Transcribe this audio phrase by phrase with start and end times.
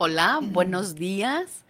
[0.00, 1.64] Hola, buenos días.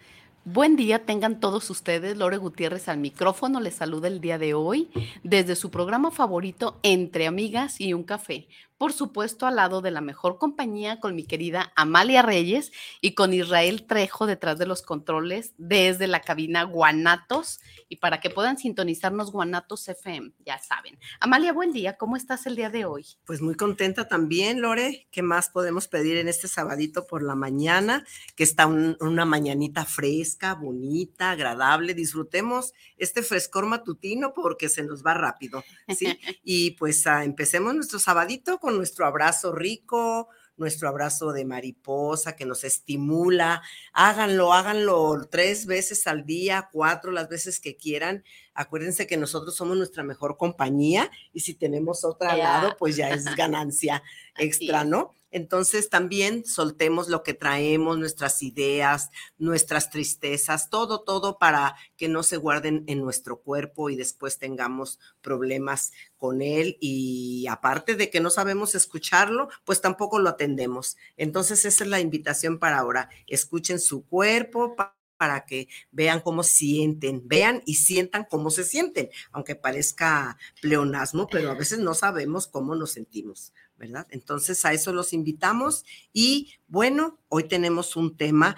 [0.45, 2.19] Buen día tengan todos ustedes.
[2.19, 4.91] Lore Gutiérrez al micrófono les saluda el día de hoy
[5.23, 8.47] desde su programa favorito Entre Amigas y un Café
[8.79, 12.71] por supuesto, al lado de la mejor compañía con mi querida Amalia Reyes
[13.01, 18.31] y con Israel Trejo detrás de los controles desde la cabina Guanatos y para que
[18.31, 20.99] puedan sintonizarnos Guanatos FM, ya saben.
[21.19, 23.05] Amalia, buen día, ¿cómo estás el día de hoy?
[23.25, 25.09] Pues muy contenta también, Lore.
[25.11, 28.05] ¿Qué más podemos pedir en este sabadito por la mañana?
[28.37, 31.95] Que está una mañanita fresca, bonita, agradable.
[31.95, 35.65] Disfrutemos este frescor matutino porque se nos va rápido,
[35.97, 36.07] ¿sí?
[36.45, 42.44] y pues ah, empecemos nuestro sabadito con nuestro abrazo rico, nuestro abrazo de mariposa que
[42.44, 43.62] nos estimula.
[43.93, 48.25] Háganlo, háganlo tres veces al día, cuatro las veces que quieran.
[48.55, 53.11] Acuérdense que nosotros somos nuestra mejor compañía y si tenemos otra al lado, pues ya
[53.11, 54.03] es ganancia
[54.37, 55.15] extra, ¿no?
[55.31, 62.23] Entonces también soltemos lo que traemos, nuestras ideas, nuestras tristezas, todo, todo para que no
[62.23, 66.77] se guarden en nuestro cuerpo y después tengamos problemas con él.
[66.81, 70.97] Y aparte de que no sabemos escucharlo, pues tampoco lo atendemos.
[71.17, 73.11] Entonces esa es la invitación para ahora.
[73.27, 74.75] Escuchen su cuerpo
[75.19, 81.51] para que vean cómo sienten, vean y sientan cómo se sienten, aunque parezca pleonasmo, pero
[81.51, 83.53] a veces no sabemos cómo nos sentimos.
[83.79, 84.07] ¿Verdad?
[84.11, 88.57] Entonces a eso los invitamos y bueno, hoy tenemos un tema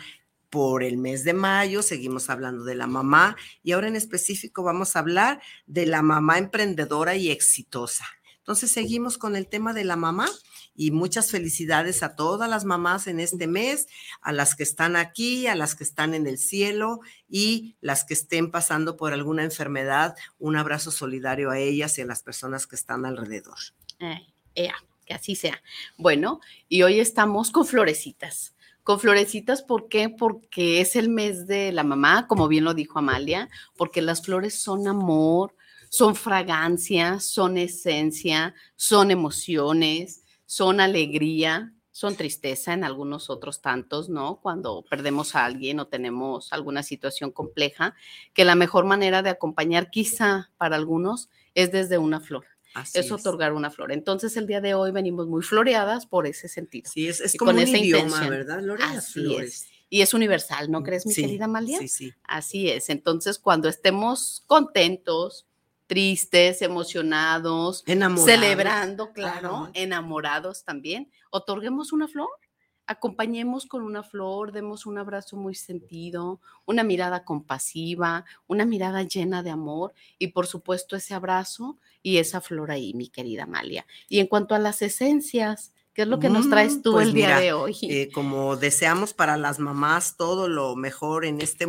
[0.50, 4.96] por el mes de mayo, seguimos hablando de la mamá y ahora en específico vamos
[4.96, 8.04] a hablar de la mamá emprendedora y exitosa.
[8.38, 10.28] Entonces seguimos con el tema de la mamá
[10.74, 13.86] y muchas felicidades a todas las mamás en este mes,
[14.22, 18.14] a las que están aquí, a las que están en el cielo y las que
[18.14, 20.16] estén pasando por alguna enfermedad.
[20.38, 23.58] Un abrazo solidario a ellas y a las personas que están alrededor.
[24.54, 24.70] Eh,
[25.12, 25.62] así sea.
[25.96, 28.54] Bueno, y hoy estamos con florecitas.
[28.82, 30.08] Con florecitas, ¿por qué?
[30.08, 34.60] Porque es el mes de la mamá, como bien lo dijo Amalia, porque las flores
[34.60, 35.54] son amor,
[35.90, 44.40] son fragancia, son esencia, son emociones, son alegría, son tristeza en algunos otros tantos, ¿no?
[44.40, 47.94] Cuando perdemos a alguien o tenemos alguna situación compleja,
[48.32, 52.46] que la mejor manera de acompañar quizá para algunos es desde una flor
[52.94, 53.92] es, otorgar una flor.
[53.92, 56.90] Entonces, el día de hoy venimos muy floreadas por ese sentido.
[56.92, 58.62] Sí, es, como un idioma, ¿verdad,
[59.02, 59.68] flores.
[59.88, 61.78] Y es universal, ¿no mm, crees, mi querida Amalia?
[61.80, 62.12] Sí, sí.
[62.22, 62.90] Así es.
[62.90, 65.46] Entonces, cuando estemos contentos,
[65.88, 72.28] tristes, emocionados, celebrando, claro, enamorados también, otorguemos una flor
[72.90, 79.44] acompañemos con una flor, demos un abrazo muy sentido, una mirada compasiva, una mirada llena
[79.44, 83.86] de amor y por supuesto ese abrazo y esa flor ahí, mi querida Amalia.
[84.08, 87.06] Y en cuanto a las esencias, ¿qué es lo que nos traes mm, tú pues
[87.06, 87.78] el día de hoy?
[87.82, 91.68] Eh, como deseamos para las mamás todo lo mejor en este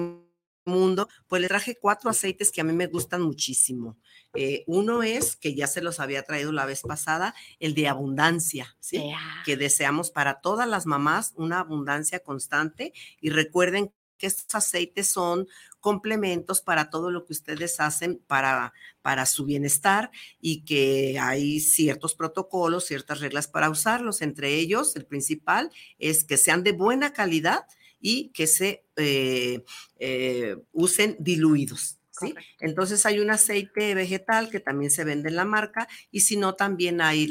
[0.66, 3.98] mundo, pues le traje cuatro aceites que a mí me gustan muchísimo.
[4.34, 8.76] Eh, uno es, que ya se los había traído la vez pasada, el de abundancia,
[8.80, 9.02] ¿sí?
[9.46, 15.48] Que deseamos para todas las mamás una abundancia constante y recuerden que estos aceites son
[15.80, 22.14] complementos para todo lo que ustedes hacen para, para su bienestar y que hay ciertos
[22.14, 24.22] protocolos, ciertas reglas para usarlos.
[24.22, 27.66] Entre ellos, el principal es que sean de buena calidad
[28.02, 29.64] y que se eh,
[30.00, 32.00] eh, usen diluidos.
[32.12, 32.34] ¿sí?
[32.60, 36.56] Entonces hay un aceite vegetal que también se vende en la marca y si no,
[36.56, 37.28] también hay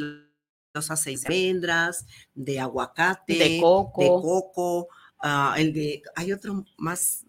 [0.72, 6.64] los aceites de almendras, de aguacate, de coco, de coco ah, el de, hay otro
[6.76, 7.26] más,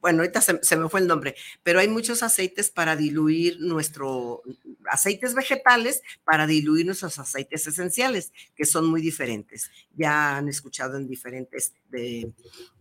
[0.00, 4.42] bueno, ahorita se, me fue el nombre, pero hay muchos aceites para diluir nuestro,
[4.90, 9.70] aceites vegetales para diluir nuestros aceites esenciales, que son muy diferentes.
[9.94, 12.32] Ya han escuchado en diferentes de,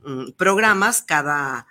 [0.03, 1.67] mm, programas cada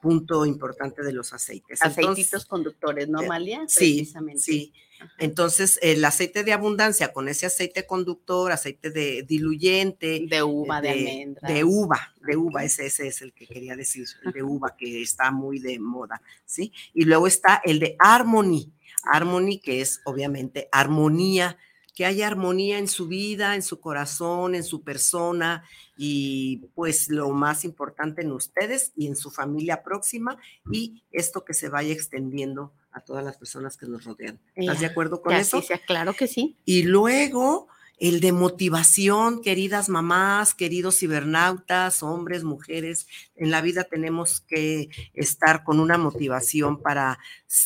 [0.00, 1.82] punto importante de los aceites.
[1.82, 3.64] Aceititos conductores, ¿no, eh, Malia?
[3.66, 4.72] Sí, sí.
[5.18, 10.24] Entonces, el aceite de abundancia con ese aceite conductor, aceite de diluyente.
[10.28, 11.48] De uva, de, almendra.
[11.48, 15.02] De uva, de uva, ese, ese es el que quería decir, el de uva, que
[15.02, 16.72] está muy de moda, ¿sí?
[16.92, 21.58] Y luego está el de Harmony, Harmony, que es obviamente armonía,
[21.94, 25.64] que haya armonía en su vida, en su corazón, en su persona
[25.96, 30.36] y pues lo más importante en ustedes y en su familia próxima
[30.72, 34.40] y esto que se vaya extendiendo a todas las personas que nos rodean.
[34.54, 35.62] ¿Estás de acuerdo con eso?
[35.62, 36.56] Sí, claro que sí.
[36.64, 44.40] Y luego el de motivación, queridas mamás, queridos cibernautas, hombres, mujeres, en la vida tenemos
[44.40, 47.18] que estar con una motivación para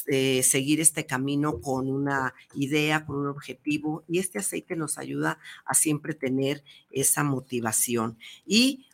[0.06, 5.38] eh, seguir este camino con una idea, con un objetivo, y este aceite nos ayuda
[5.64, 8.18] a siempre tener esa motivación.
[8.46, 8.86] Y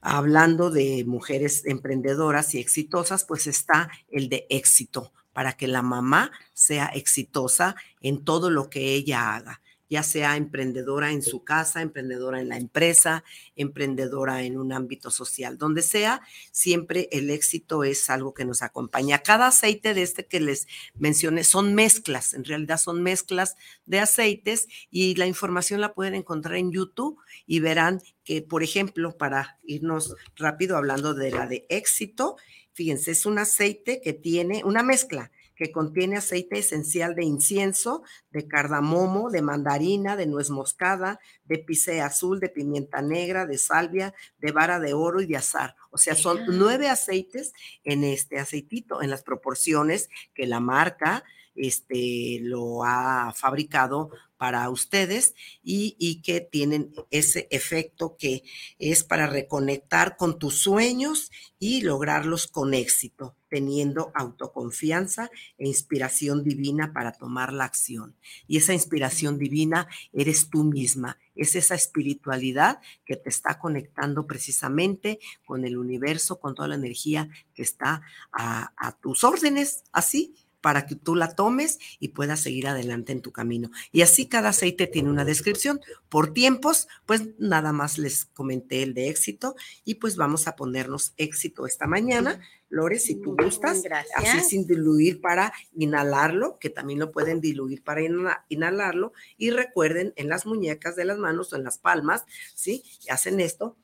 [0.00, 6.32] hablando de mujeres emprendedoras y exitosas, pues está el de éxito, para que la mamá
[6.54, 12.40] sea exitosa en todo lo que ella haga ya sea emprendedora en su casa, emprendedora
[12.40, 13.24] en la empresa,
[13.56, 16.20] emprendedora en un ámbito social, donde sea,
[16.52, 19.18] siempre el éxito es algo que nos acompaña.
[19.18, 24.68] Cada aceite de este que les mencioné son mezclas, en realidad son mezclas de aceites
[24.90, 30.14] y la información la pueden encontrar en YouTube y verán que, por ejemplo, para irnos
[30.36, 32.36] rápido hablando de la de éxito,
[32.72, 38.46] fíjense, es un aceite que tiene una mezcla que contiene aceite esencial de incienso, de
[38.46, 44.52] cardamomo, de mandarina, de nuez moscada, de picea azul, de pimienta negra, de salvia, de
[44.52, 45.74] vara de oro y de azar.
[45.90, 51.24] O sea, son nueve aceites en este aceitito, en las proporciones que la marca
[51.58, 58.44] este, lo ha fabricado para ustedes y, que tienen ese efecto que
[58.78, 66.92] es para reconectar con tus sueños y lograrlos con éxito, teniendo autoconfianza e inspiración divina
[66.92, 68.14] para tomar la acción.
[68.46, 75.18] Y esa inspiración divina eres tú misma, es esa espiritualidad que te está conectando precisamente
[75.44, 80.86] con el universo, con toda la energía que está a, a tus órdenes, así para
[80.86, 83.70] que tú la tomes y puedas seguir adelante en tu camino.
[83.92, 85.80] Y así cada aceite tiene una descripción.
[86.08, 91.14] Por tiempos, pues nada más les comenté el de éxito y pues vamos a ponernos
[91.16, 92.40] éxito esta mañana.
[92.70, 93.82] Lore, si tú gustas,
[94.14, 98.02] así sin diluir para inhalarlo, que también lo pueden diluir para
[98.48, 99.12] inhalarlo.
[99.38, 102.24] Y recuerden, en las muñecas de las manos o en las palmas,
[102.54, 102.82] ¿sí?
[103.08, 103.76] Hacen esto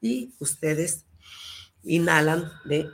[0.00, 1.06] y ustedes
[1.84, 2.88] inhalan de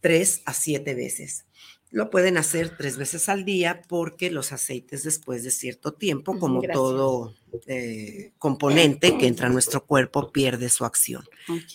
[0.00, 1.46] tres a siete veces.
[1.92, 6.62] Lo pueden hacer tres veces al día porque los aceites después de cierto tiempo, como
[6.62, 7.34] todo
[7.66, 11.22] eh, componente que entra a nuestro cuerpo, pierde su acción.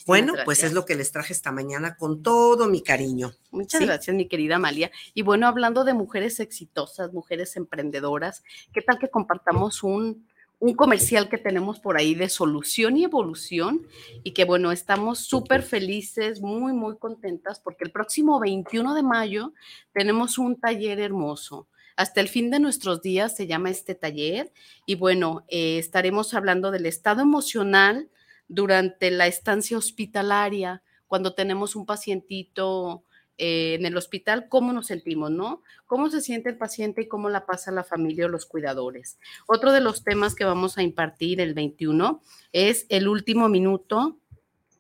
[0.08, 3.34] bueno, pues es lo que les traje esta mañana con todo mi cariño.
[3.52, 4.90] Muchas gracias, mi querida Amalia.
[5.14, 8.44] Y bueno, hablando de mujeres exitosas, mujeres emprendedoras,
[8.74, 10.26] ¿qué tal que compartamos un
[10.60, 13.86] un comercial que tenemos por ahí de solución y evolución
[14.24, 19.54] y que bueno, estamos súper felices, muy, muy contentas porque el próximo 21 de mayo
[19.94, 21.68] tenemos un taller hermoso.
[21.96, 24.52] Hasta el fin de nuestros días se llama este taller
[24.86, 28.10] y bueno, eh, estaremos hablando del estado emocional
[28.48, 33.04] durante la estancia hospitalaria, cuando tenemos un pacientito
[33.38, 35.62] eh, en el hospital, cómo nos sentimos, ¿no?
[35.86, 39.20] Cómo se siente el paciente y cómo la pasa la familia o los cuidadores.
[39.48, 44.18] Otro de los temas que vamos a impartir el 21 es el último minuto,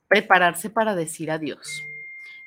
[0.07, 1.83] prepararse para decir adiós.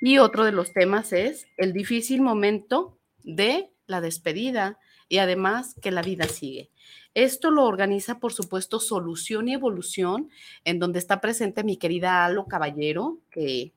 [0.00, 5.90] Y otro de los temas es el difícil momento de la despedida y además que
[5.90, 6.70] la vida sigue.
[7.14, 10.30] Esto lo organiza, por supuesto, Solución y Evolución,
[10.64, 13.74] en donde está presente mi querida Alo Caballero, que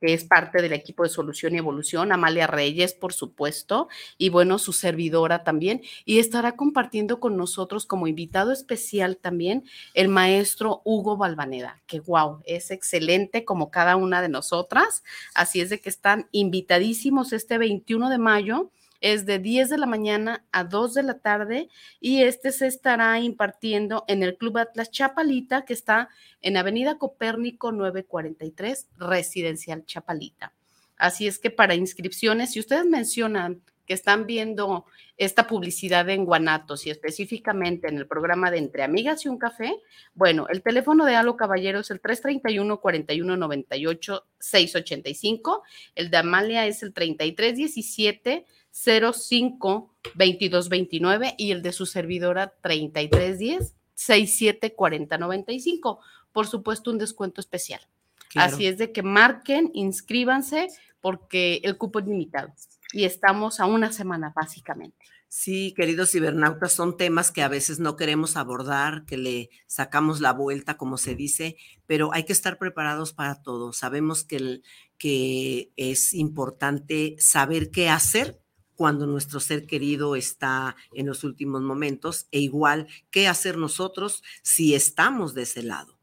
[0.00, 3.88] que es parte del equipo de Solución y Evolución, Amalia Reyes, por supuesto,
[4.18, 10.08] y bueno, su servidora también, y estará compartiendo con nosotros como invitado especial también el
[10.08, 15.02] maestro Hugo Balvaneda, que wow, es excelente como cada una de nosotras,
[15.34, 18.70] así es de que están invitadísimos este 21 de mayo
[19.12, 21.68] es de 10 de la mañana a 2 de la tarde
[22.00, 26.08] y este se estará impartiendo en el Club Atlas Chapalita, que está
[26.42, 30.54] en Avenida Copérnico 943, Residencial Chapalita.
[30.96, 34.84] Así es que para inscripciones, si ustedes mencionan que están viendo
[35.16, 39.80] esta publicidad en Guanatos y específicamente en el programa de Entre Amigas y un Café,
[40.14, 45.62] bueno, el teléfono de Alo Caballero es el 331 4198 685,
[45.94, 56.00] el de Amalia es el 3317 05 2229 y el de su servidora 3310 674095.
[56.32, 57.80] Por supuesto, un descuento especial.
[58.34, 60.68] Así es de que marquen, inscríbanse
[61.00, 62.52] porque el cupo es limitado
[62.96, 64.96] y estamos a una semana básicamente.
[65.28, 70.32] Sí, queridos cibernautas, son temas que a veces no queremos abordar, que le sacamos la
[70.32, 73.74] vuelta, como se dice, pero hay que estar preparados para todo.
[73.74, 74.62] Sabemos que,
[75.76, 78.40] es importante saber qué hacer
[78.76, 84.74] cuando nuestro ser querido está en los últimos momentos e igual qué hacer nosotros si
[84.74, 85.95] estamos de ese lado.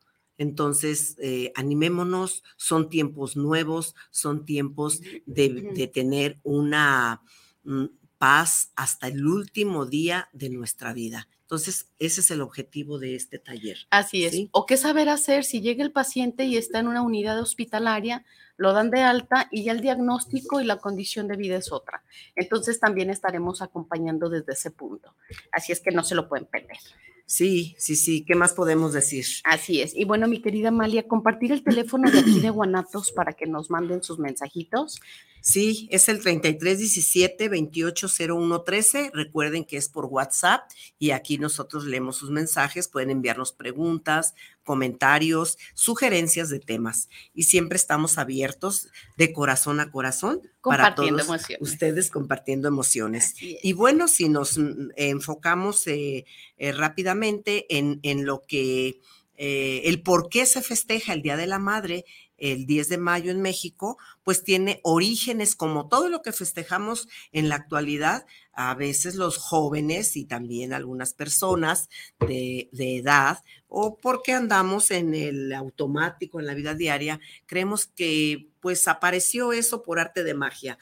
[0.43, 7.21] Entonces, eh, animémonos, son tiempos nuevos, son tiempos de, de tener una
[7.63, 7.85] mm,
[8.17, 11.29] paz hasta el último día de nuestra vida.
[11.43, 13.77] Entonces, ese es el objetivo de este taller.
[13.89, 14.35] Así es.
[14.51, 18.25] O qué saber hacer si llega el paciente y está en una unidad hospitalaria,
[18.57, 22.03] lo dan de alta y ya el diagnóstico y la condición de vida es otra.
[22.35, 25.15] Entonces, también estaremos acompañando desde ese punto.
[25.53, 26.79] Así es que no se lo pueden perder.
[27.25, 28.25] Sí, sí, sí.
[28.25, 29.25] ¿Qué más podemos decir?
[29.43, 29.95] Así es.
[29.95, 33.69] Y bueno, mi querida Amalia, compartir el teléfono de aquí de Guanatos para que nos
[33.69, 34.99] manden sus mensajitos.
[35.45, 39.11] Sí, es el 3317-280113.
[39.13, 40.61] Recuerden que es por WhatsApp
[40.97, 42.87] y aquí nosotros leemos sus mensajes.
[42.87, 47.09] Pueden enviarnos preguntas, comentarios, sugerencias de temas.
[47.33, 51.27] Y siempre estamos abiertos de corazón a corazón para todos
[51.59, 53.35] ustedes compartiendo emociones.
[53.41, 56.23] Y bueno, si nos mm, enfocamos eh,
[56.55, 59.01] eh, rápidamente en, en, lo que,
[59.35, 62.05] eh, el por qué se festeja el Día de la Madre,
[62.37, 67.49] el 10 de mayo en México, pues tiene orígenes como todo lo que festejamos en
[67.49, 68.25] la actualidad.
[68.55, 71.89] A veces los jóvenes y también algunas personas
[72.19, 78.87] de, edad, o porque andamos en el automático, en la vida diaria, creemos que pues
[78.87, 80.77] apareció eso por arte de magia.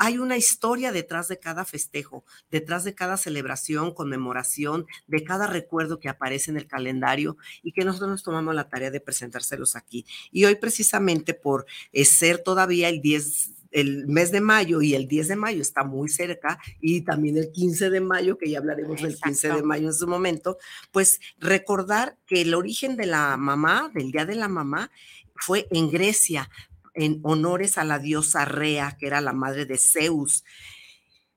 [0.00, 5.98] hay una historia detrás de cada festejo, detrás de cada celebración, conmemoración, de cada recuerdo
[5.98, 10.04] que aparece en el calendario y que nosotros nos tomamos la tarea de presentárselos aquí.
[10.30, 15.08] Y hoy precisamente por eh, ser todavía el 10 el mes de mayo y el
[15.08, 19.00] 10 de mayo está muy cerca y también el 15 de mayo, que ya hablaremos
[19.00, 20.58] del 15 de mayo en su momento,
[20.92, 24.90] pues recordar que el origen de la mamá, del Día de la Mamá,
[25.36, 26.50] fue en Grecia,
[26.94, 30.44] en honores a la diosa Rea, que era la madre de Zeus,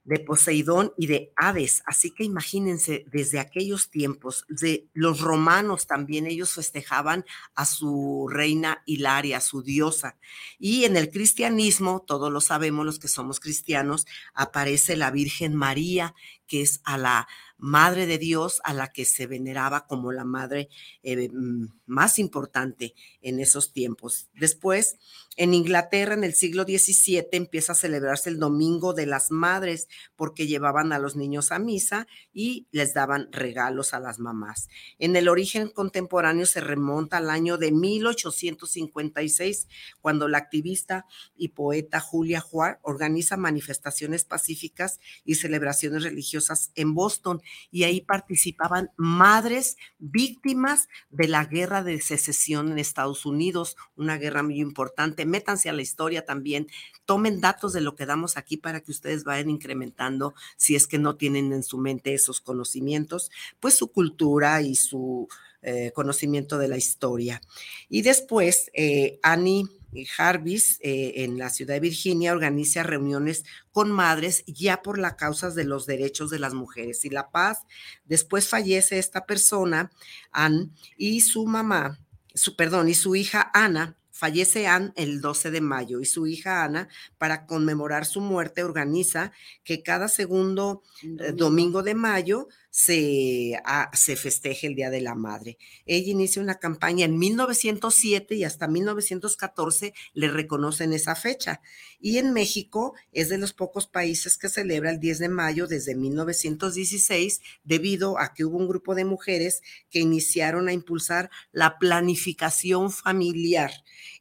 [0.05, 1.83] de Poseidón y de Hades.
[1.85, 8.83] Así que imagínense, desde aquellos tiempos, de los romanos también ellos festejaban a su reina
[8.85, 10.17] Hilaria, su diosa.
[10.59, 16.15] Y en el cristianismo, todos lo sabemos los que somos cristianos, aparece la Virgen María,
[16.47, 20.69] que es a la Madre de Dios, a la que se veneraba como la madre
[21.03, 24.29] eh, mm, más importante en esos tiempos.
[24.33, 24.97] Después,
[25.37, 30.47] en Inglaterra, en el siglo XVII, empieza a celebrarse el Domingo de las Madres, porque
[30.47, 34.69] llevaban a los niños a misa y les daban regalos a las mamás.
[34.99, 39.67] En el origen contemporáneo se remonta al año de 1856,
[40.01, 47.41] cuando la activista y poeta Julia Juar organiza manifestaciones pacíficas y celebraciones religiosas en Boston,
[47.71, 54.43] y ahí participaban madres víctimas de la guerra de secesión en Estados Unidos, una guerra
[54.43, 56.67] muy importante métanse a la historia también,
[57.05, 60.97] tomen datos de lo que damos aquí para que ustedes vayan incrementando, si es que
[60.97, 65.27] no tienen en su mente esos conocimientos, pues su cultura y su
[65.61, 67.41] eh, conocimiento de la historia.
[67.89, 69.65] Y después, eh, Annie
[70.03, 75.55] Jarvis eh, en la ciudad de Virginia organiza reuniones con madres ya por las causas
[75.55, 77.59] de los derechos de las mujeres y la paz.
[78.03, 79.91] Después fallece esta persona,
[80.31, 81.99] Anne, y su mamá,
[82.33, 86.63] su perdón, y su hija Ana Fallece Anne el 12 de mayo y su hija
[86.63, 89.33] Ana, para conmemorar su muerte, organiza
[89.65, 95.15] que cada segundo eh, domingo de mayo se, ah, se festeje el Día de la
[95.15, 95.57] Madre.
[95.85, 101.61] Ella inicia una campaña en 1907 y hasta 1914 le reconocen esa fecha.
[102.01, 105.95] Y en México es de los pocos países que celebra el 10 de mayo desde
[105.95, 112.91] 1916 debido a que hubo un grupo de mujeres que iniciaron a impulsar la planificación
[112.91, 113.71] familiar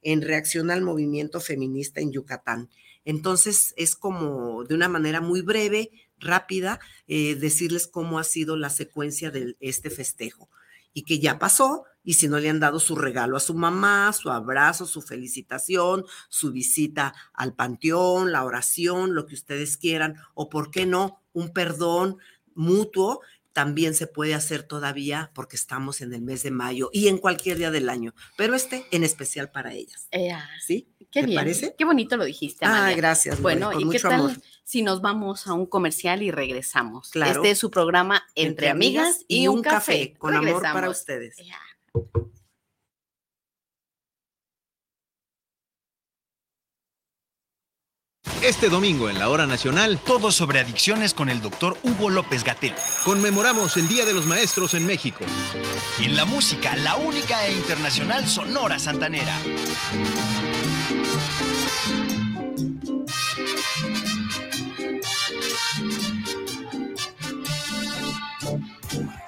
[0.00, 2.70] en reacción al movimiento feminista en Yucatán.
[3.04, 5.90] Entonces es como de una manera muy breve
[6.24, 10.48] rápida eh, decirles cómo ha sido la secuencia de este festejo.
[10.92, 14.12] Y que ya pasó y si no le han dado su regalo a su mamá,
[14.12, 20.50] su abrazo, su felicitación, su visita al panteón, la oración, lo que ustedes quieran, o
[20.50, 22.18] por qué no, un perdón
[22.54, 23.20] mutuo,
[23.54, 27.56] también se puede hacer todavía porque estamos en el mes de mayo y en cualquier
[27.56, 30.08] día del año, pero este en especial para ellas.
[30.60, 30.88] ¿Sí?
[31.10, 31.36] Qué bien.
[31.36, 31.74] parece?
[31.78, 32.66] Qué bonito lo dijiste.
[32.66, 33.40] Ah, gracias.
[33.40, 37.10] Bueno, ¿y qué tal si nos vamos a un comercial y regresamos?
[37.10, 37.32] Claro.
[37.32, 40.14] Este es su programa Entre, Amigas y, un café.
[40.18, 41.36] Con amor para ustedes.
[48.44, 52.74] Este domingo en la hora nacional, todo sobre adicciones con el doctor Hugo López Gatel.
[53.02, 55.24] Conmemoramos el Día de los Maestros en México.
[55.98, 59.34] Y en la música, la única e internacional Sonora Santanera.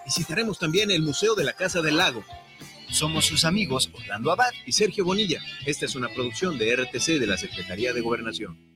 [0.05, 2.23] Visitaremos también el Museo de la Casa del Lago.
[2.91, 5.41] Somos sus amigos Orlando Abad y Sergio Bonilla.
[5.65, 8.76] Esta es una producción de RTC de la Secretaría de Gobernación.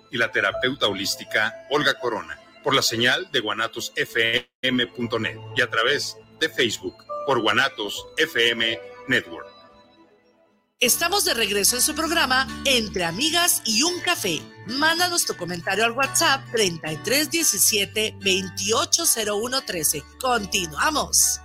[0.11, 6.49] y la terapeuta holística Olga Corona por la señal de guanatosfm.net y a través de
[6.49, 6.95] Facebook
[7.25, 9.47] por Guanatos FM Network.
[10.79, 14.41] Estamos de regreso en su programa Entre Amigas y un Café.
[14.65, 20.03] Mándanos tu comentario al WhatsApp 3317 280113.
[20.19, 21.39] Continuamos.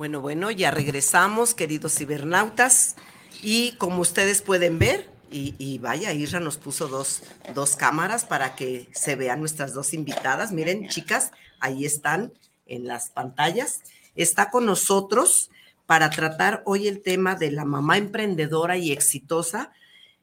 [0.00, 2.96] Bueno, bueno, ya regresamos, queridos cibernautas.
[3.42, 7.22] Y como ustedes pueden ver, y, vaya, Isra nos puso dos,
[7.54, 10.52] dos cámaras para que se vean nuestras dos invitadas.
[10.52, 12.32] Miren, chicas, ahí están
[12.64, 13.82] en las pantallas.
[14.14, 15.50] Está con nosotros
[15.84, 19.70] para tratar hoy el tema de la mamá emprendedora y exitosa,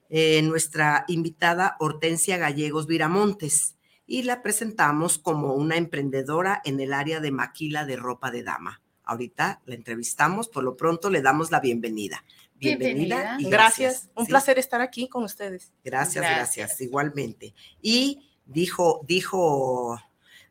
[0.09, 3.75] eh, nuestra invitada Hortensia Gallegos Viramontes.
[4.07, 8.81] Y la presentamos como una emprendedora en el área de maquila de ropa de dama.
[9.07, 12.23] Ahorita la entrevistamos, por lo pronto le damos la bienvenida.
[12.55, 13.37] Bienvenida.
[13.39, 14.09] Y gracias.
[14.15, 15.71] Un placer estar aquí con ustedes.
[15.83, 17.53] Gracias, gracias, igualmente.
[17.81, 19.99] Y dijo, dijo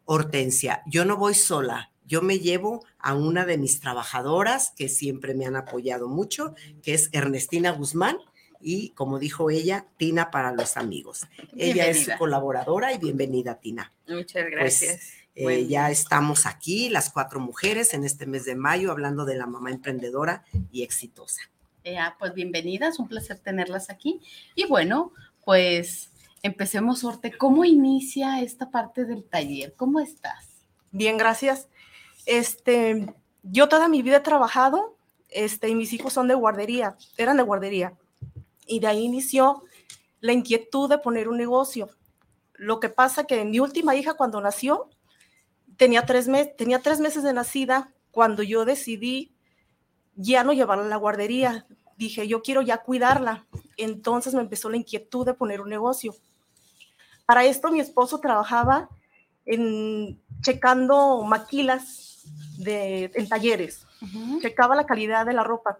[0.05, 5.35] Hortensia, yo no voy sola, yo me llevo a una de mis trabajadoras que siempre
[5.35, 8.19] me han apoyado mucho, que es Ernestina Guzmán.
[8.61, 11.27] Y como dijo ella, Tina para los amigos.
[11.57, 13.93] Ella es su colaboradora y bienvenida, Tina.
[14.09, 19.27] Muchas Pues, eh, ya estamos aquí, las cuatro mujeres, en este mes de mayo, hablando
[19.27, 21.43] de la mamá emprendedora y exitosa.
[21.85, 24.21] Eh, ah, pues bienvenidas, un placer tenerlas aquí.
[24.55, 25.13] Y bueno,
[25.45, 26.11] pues
[26.43, 27.37] empecemos, Orte.
[27.37, 29.75] ¿Cómo inicia esta parte del taller?
[29.77, 30.47] ¿Cómo estás?
[30.91, 31.69] Bien, gracias.
[32.25, 33.07] Este,
[33.43, 34.97] yo toda mi vida he trabajado,
[35.29, 37.93] este, y mis hijos son de guardería, eran de guardería.
[38.67, 39.65] Y de ahí inició
[40.21, 41.91] la inquietud de poner un negocio.
[42.55, 44.89] Lo que pasa que mi última hija cuando nació
[45.77, 49.33] tenía tres, meses, tenía tres meses de nacida cuando yo decidí
[50.15, 51.67] ya no llevarla a la guardería.
[51.97, 53.47] Dije, yo quiero ya cuidarla.
[53.77, 56.15] Entonces me empezó la inquietud de poner un negocio.
[57.27, 58.89] Para esto mi esposo trabajaba
[59.45, 62.25] en checando maquilas
[62.59, 63.87] de, en talleres,
[64.41, 65.79] checaba la calidad de la ropa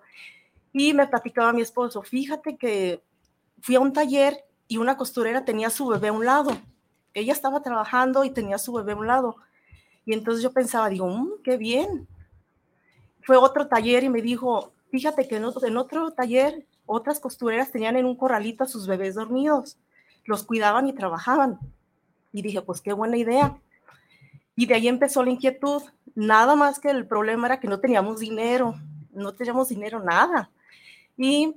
[0.73, 3.03] y me platicaba mi esposo, fíjate que
[3.61, 6.57] fui a un taller y una costurera tenía su bebé a un lado,
[7.15, 9.37] ella estaba trabajando y tenía su bebé a un lado
[10.07, 12.07] y entonces yo pensaba, digo, mmm, qué bien.
[13.25, 17.73] Fue otro taller y me dijo, fíjate que en otro, en otro taller otras costureras
[17.73, 19.77] tenían en un corralito a sus bebés dormidos,
[20.25, 21.59] los cuidaban y trabajaban.
[22.33, 23.59] Y dije, pues qué buena idea.
[24.55, 25.83] Y de ahí empezó la inquietud.
[26.15, 28.77] Nada más que el problema era que no teníamos dinero,
[29.13, 30.49] no teníamos dinero, nada.
[31.17, 31.57] Y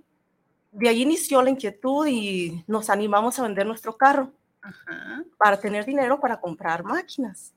[0.72, 4.32] de ahí inició la inquietud y nos animamos a vender nuestro carro
[4.62, 5.24] Ajá.
[5.38, 7.54] para tener dinero para comprar máquinas.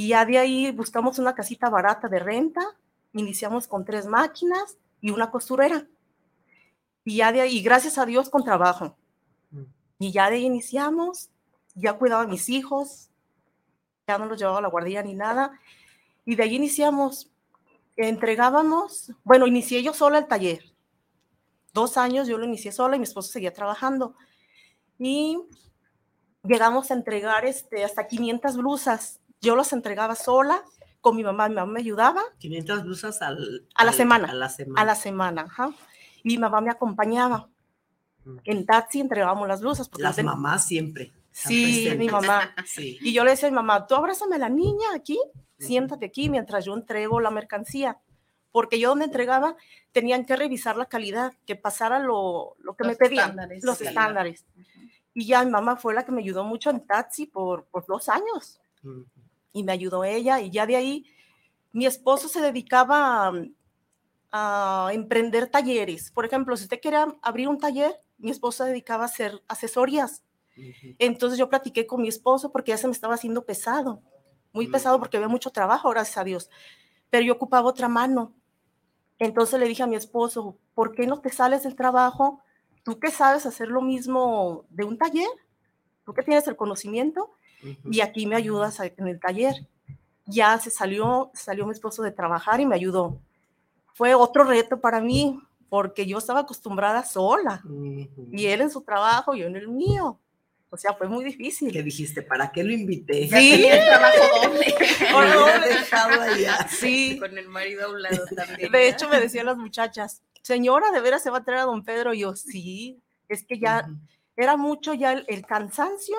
[0.00, 2.62] Y ya de ahí buscamos una casita barata de renta,
[3.12, 5.86] iniciamos con tres máquinas y una costurera.
[7.04, 8.96] Y ya de ahí, gracias a Dios, con trabajo.
[9.98, 11.28] Y ya de ahí iniciamos,
[11.74, 13.10] ya cuidaba a mis hijos,
[14.08, 15.60] ya no los llevaba a la guardia ni nada.
[16.24, 17.30] Y de ahí iniciamos,
[17.94, 20.64] entregábamos, bueno, inicié yo sola el taller.
[21.74, 24.14] Dos años yo lo inicié sola y mi esposo seguía trabajando.
[24.98, 25.38] Y
[26.42, 29.20] llegamos a entregar este, hasta 500 blusas.
[29.40, 30.62] Yo las entregaba sola
[31.00, 32.22] con mi mamá, mi mamá me ayudaba.
[32.38, 34.28] 500 blusas al, A la al- semana.
[34.30, 34.80] A la semana.
[34.80, 35.70] A la semana, ajá.
[36.22, 37.48] Y mi mamá me acompañaba.
[38.44, 39.88] En taxi entregábamos las blusas.
[39.88, 41.12] porque Las ten- mamás siempre.
[41.32, 42.54] Sí, mi mamá.
[42.66, 42.98] Sí.
[43.00, 45.18] Y yo le decía a mi mamá, tú abrázame a la niña aquí,
[45.58, 47.98] siéntate aquí mientras yo entrego la mercancía.
[48.52, 49.56] Porque yo donde entregaba
[49.92, 53.78] tenían que revisar la calidad, que pasara lo, lo que Los me pedían, estándares, los
[53.78, 53.86] sí.
[53.86, 54.44] estándares.
[55.14, 58.08] Y ya mi mamá fue la que me ayudó mucho en taxi por, por dos
[58.10, 58.60] años.
[58.82, 59.02] Mm.
[59.52, 60.40] Y me ayudó ella.
[60.40, 61.06] Y ya de ahí,
[61.72, 63.32] mi esposo se dedicaba a,
[64.32, 66.10] a emprender talleres.
[66.10, 70.22] Por ejemplo, si usted quería abrir un taller, mi esposo se dedicaba a hacer asesorías.
[70.98, 74.02] Entonces yo platiqué con mi esposo porque ya se me estaba haciendo pesado,
[74.52, 76.50] muy pesado porque había mucho trabajo, gracias a Dios,
[77.08, 78.34] pero yo ocupaba otra mano.
[79.18, 82.42] Entonces le dije a mi esposo, ¿por qué no te sales del trabajo?
[82.82, 85.28] Tú que sabes hacer lo mismo de un taller,
[86.04, 87.32] tú que tienes el conocimiento
[87.90, 89.54] y aquí me ayudas en el taller.
[90.26, 93.18] Ya se salió, salió mi esposo de trabajar y me ayudó.
[93.94, 97.62] Fue otro reto para mí porque yo estaba acostumbrada sola
[98.32, 100.18] y él en su trabajo, yo en el mío.
[100.72, 101.72] O sea, fue muy difícil.
[101.72, 102.22] ¿Qué dijiste?
[102.22, 103.28] ¿Para qué lo invité?
[103.28, 103.66] Sí.
[103.68, 105.68] El trabajo doble.
[105.68, 106.68] Dejado allá.
[106.68, 107.18] Sí.
[107.18, 108.70] Con el marido a un lado también.
[108.70, 111.84] De hecho, me decían las muchachas, señora, ¿de veras se va a traer a don
[111.84, 112.14] Pedro?
[112.14, 113.88] Y yo, sí, es que ya
[114.36, 116.16] era mucho ya el, el cansancio,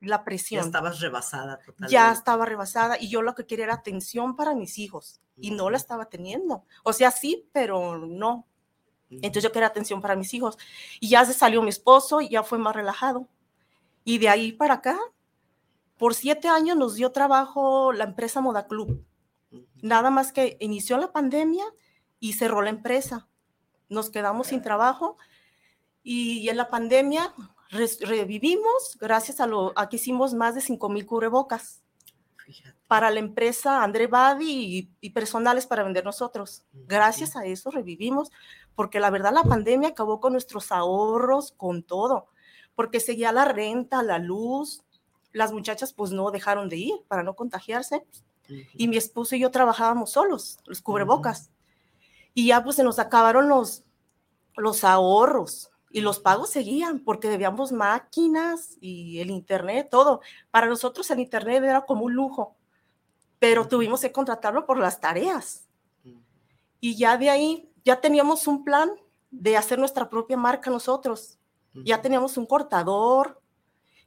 [0.00, 0.66] la Ya presión.
[0.66, 1.92] estabas rebasada totalmente.
[1.92, 5.70] ya estaba rebasada y yo lo que quería era atención para mis hijos y no
[5.70, 6.64] la estaba teniendo.
[6.84, 8.46] O sea, sí, pero no.
[9.10, 10.58] Entonces yo quería atención para mis hijos.
[11.00, 13.28] Y ya se salió mi esposo y ya fue más relajado.
[14.04, 14.98] Y de ahí para acá,
[15.96, 19.04] por siete años nos dio trabajo la empresa Moda Club.
[19.82, 21.64] Nada más que inició la pandemia
[22.20, 23.28] y cerró la empresa.
[23.88, 25.16] Nos quedamos sin trabajo
[26.02, 27.32] y en la pandemia
[27.70, 31.82] revivimos gracias a, lo, a que hicimos más de 5 mil cubrebocas.
[32.86, 36.62] Para la empresa André Badi y, y personales para vender nosotros.
[36.72, 38.30] Gracias a eso revivimos,
[38.76, 42.28] porque la verdad la pandemia acabó con nuestros ahorros, con todo,
[42.76, 44.84] porque seguía la renta, la luz,
[45.32, 48.04] las muchachas pues no dejaron de ir para no contagiarse,
[48.48, 51.50] y mi esposo y yo trabajábamos solos, los cubrebocas,
[52.34, 53.84] y ya pues se nos acabaron los,
[54.56, 55.70] los ahorros.
[55.90, 60.20] Y los pagos seguían porque debíamos máquinas y el internet, todo.
[60.50, 62.56] Para nosotros el internet era como un lujo
[63.38, 65.68] pero tuvimos que contratarlo por las tareas.
[66.80, 68.90] Y ya de ahí, ya teníamos un plan
[69.30, 71.38] de hacer nuestra propia marca nosotros.
[71.84, 73.40] Ya teníamos un cortador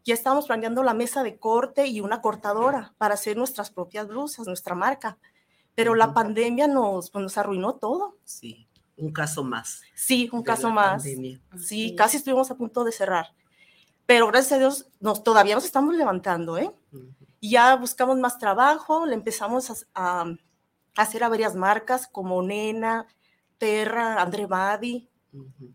[0.05, 4.47] ya estábamos planeando la mesa de corte y una cortadora para hacer nuestras propias blusas,
[4.47, 5.17] nuestra marca.
[5.75, 8.17] Pero la pandemia nos, pues, nos arruinó todo.
[8.23, 8.67] Sí,
[8.99, 9.81] un caso más.
[9.95, 11.03] Sí, un caso más.
[11.03, 11.39] pandemia.
[11.57, 13.27] Sí, casi estuvimos a punto de cerrar.
[14.05, 16.71] Pero gracias a Dios, nos, todavía nos estamos levantando, ¿eh?
[17.39, 20.21] Y ya buscamos más trabajo, le empezamos a, a-
[20.97, 23.07] a hacer a varias marcas como Nena,
[23.57, 25.07] Terra, Andre Badi.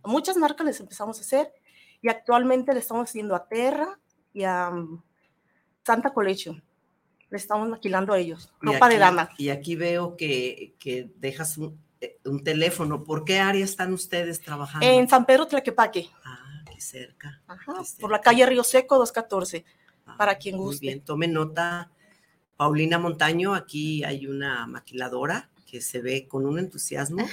[0.05, 1.53] Muchas marcas les empezamos a hacer
[2.03, 3.99] y actualmente le estamos haciendo a Terra
[4.33, 5.01] y a um,
[5.87, 6.63] Santa Collection.
[7.31, 9.31] Le estamos maquilando a ellos, Y ropa de dama.
[9.39, 11.81] Y aquí veo que, que dejas un,
[12.25, 13.05] un teléfono.
[13.05, 14.87] ¿Por qué área están ustedes trabajando?
[14.87, 16.09] En San Pedro Tlaquepaque,
[16.67, 17.41] Aquí cerca.
[17.47, 19.65] Ajá, por la calle Río Seco 214,
[20.19, 20.81] para quien Ah, Muy guste.
[20.87, 21.91] bien, tome nota.
[22.57, 27.27] Paulina Montaño, aquí hay una maquiladora que se ve con un entusiasmo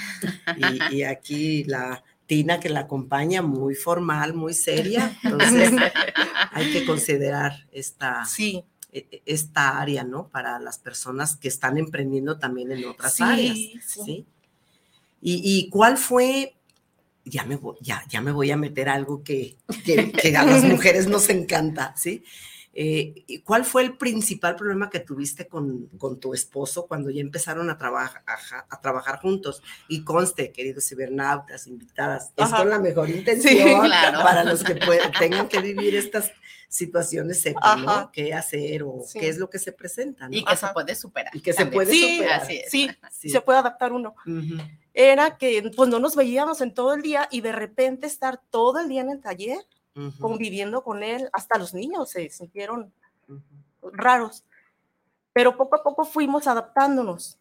[0.89, 5.15] y, y aquí la Tina que la acompaña, muy formal, muy seria.
[5.23, 5.71] Entonces
[6.51, 8.63] hay que considerar esta, sí.
[9.25, 10.29] esta área, ¿no?
[10.29, 13.55] Para las personas que están emprendiendo también en otras Sí, áreas.
[13.55, 14.01] sí.
[14.05, 14.25] ¿sí?
[15.21, 16.55] ¿Y, y cuál fue?
[17.23, 19.55] Ya me, voy, ya, ya me voy a meter algo que,
[19.85, 22.23] que, que a las mujeres nos encanta, ¿sí?
[22.73, 27.19] Eh, ¿y ¿Cuál fue el principal problema que tuviste con, con tu esposo cuando ya
[27.21, 29.61] empezaron a, trabajar a, a trabajar juntos?
[29.89, 34.23] Y conste, queridos cibernautas, invitadas, es con la mejor Sí, intención claro.
[34.23, 36.31] para los que puedan- tengan que vivir estas
[36.69, 37.85] situaciones, sepan.
[37.85, 38.09] ¿no?
[38.13, 39.19] ¿Qué hacer o Sí.
[39.19, 40.29] qué es lo que se presenta?
[40.29, 40.35] ¿no?
[40.37, 41.35] Y que se puede superar.
[41.35, 42.41] Y que se puede Sí, superar.
[42.41, 42.71] Así es.
[42.71, 43.29] Sí, Sí.
[43.29, 44.15] se puede adaptar uno.
[44.25, 44.57] Ujú.
[44.93, 48.79] Era que pues no nos veíamos en todo el día y de repente estar todo
[48.79, 50.19] el día en el taller Ujú.
[50.19, 52.93] conviviendo con él, hasta los niños se sintieron
[53.81, 54.43] raros.
[55.33, 57.37] Pero poco a poco fuimos adaptándonos.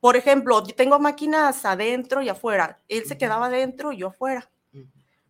[0.00, 2.80] Por ejemplo, yo tengo máquinas adentro y afuera.
[2.88, 4.48] Él se quedaba adentro y yo afuera.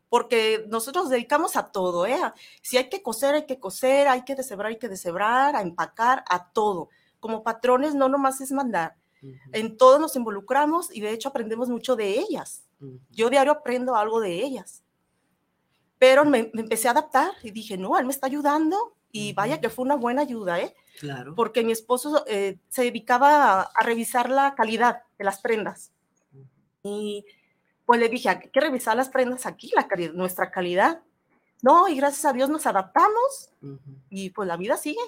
[0.08, 2.18] Porque nosotros nos dedicamos a todo, ¿eh?
[2.62, 6.24] Si hay que coser, hay que coser, hay que deshebrar, hay que deshebrar, a empacar,
[6.28, 6.90] a todo.
[7.18, 8.94] Como patrones no nomás es mandar.
[9.52, 12.62] En todo nos involucramos y de hecho aprendemos mucho de ellas.
[13.10, 14.82] Yo diario aprendo algo de ellas.
[15.98, 19.60] Pero me, me empecé a adaptar y dije, no, él me está ayudando y vaya
[19.60, 20.74] que fue una buena ayuda, ¿eh?
[21.00, 21.34] Claro.
[21.34, 25.90] Porque mi esposo eh, se dedicaba a, a revisar la calidad de las prendas.
[26.82, 27.24] Y
[27.86, 31.00] pues le dije, hay que revisar las prendas aquí, la cali- nuestra calidad.
[31.62, 33.50] No, y gracias a Dios nos adaptamos
[34.10, 35.00] y pues la vida sigue.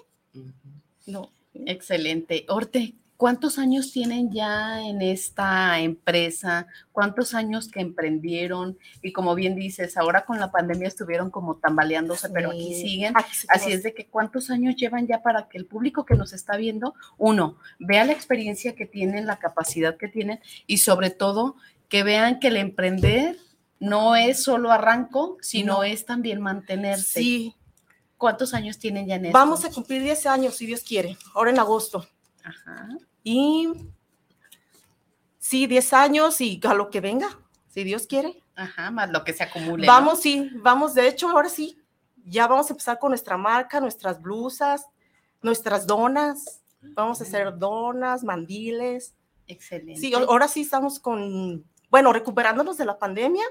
[1.07, 1.31] No.
[1.53, 2.47] Excelente.
[2.49, 6.69] Orte, ¿cuántos años tienen ya en esta empresa?
[6.93, 8.79] ¿Cuántos años que emprendieron?
[9.03, 13.15] Y como bien dices, ahora con la pandemia estuvieron como tambaleándose, pero aquí siguen.
[13.49, 16.57] Así es de que cuántos años llevan ya para que el público que nos está
[16.57, 21.57] viendo, uno, vea la experiencia que tienen, la capacidad que tienen y sobre todo
[21.89, 23.37] que vean que el emprender
[23.81, 25.83] no es solo arranco, sino No.
[25.85, 27.21] es también mantenerse.
[27.21, 27.55] Sí.
[28.17, 29.39] ¿Cuántos años tienen ya en esto?
[29.39, 32.07] Vamos a cumplir 10 años, si Dios quiere, ahora en agosto.
[32.45, 32.89] Ajá.
[33.23, 33.69] Y
[35.39, 38.43] sí, 10 años y a lo que venga, si Dios quiere.
[38.55, 39.87] Ajá, más lo que se acumule.
[39.87, 39.93] ¿no?
[39.93, 41.79] Vamos, sí, vamos, de hecho, ahora sí,
[42.25, 44.87] ya vamos a empezar con nuestra marca, nuestras blusas,
[45.43, 46.61] nuestras donas.
[46.81, 49.15] Vamos a hacer donas, mandiles.
[49.47, 50.01] Excelente.
[50.01, 53.45] Sí, ahora sí estamos con, bueno, recuperándonos de la pandemia,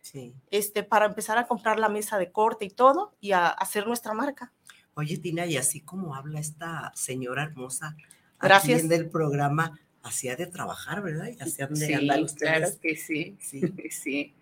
[0.00, 0.34] Sí.
[0.50, 4.14] este, para empezar a comprar la mesa de corte y todo y a hacer nuestra
[4.14, 4.52] marca.
[4.94, 7.96] Oye, Tina, y así como habla esta señora hermosa
[8.42, 8.78] Gracias.
[8.84, 11.28] aquí en el programa, hacía de trabajar, ¿verdad?
[11.28, 12.58] Y hacían de Sí, andar ustedes.
[12.58, 13.36] claro que sí.
[13.40, 13.60] Sí.
[13.90, 14.34] Sí,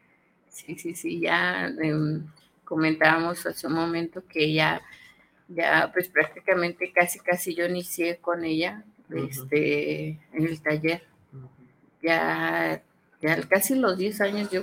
[0.48, 2.26] sí, sí, sí, ya em,
[2.64, 4.80] comentábamos hace un momento que ya,
[5.48, 8.84] ya pues prácticamente casi, casi yo inicié con ella
[9.14, 11.02] este, en el taller.
[12.02, 12.82] Ya,
[13.20, 14.62] ya casi los 10 años yo,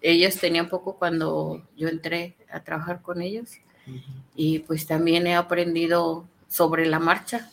[0.00, 3.50] ellos tenían poco cuando yo entré a trabajar con ellos
[4.34, 7.50] y pues también he aprendido sobre la marcha,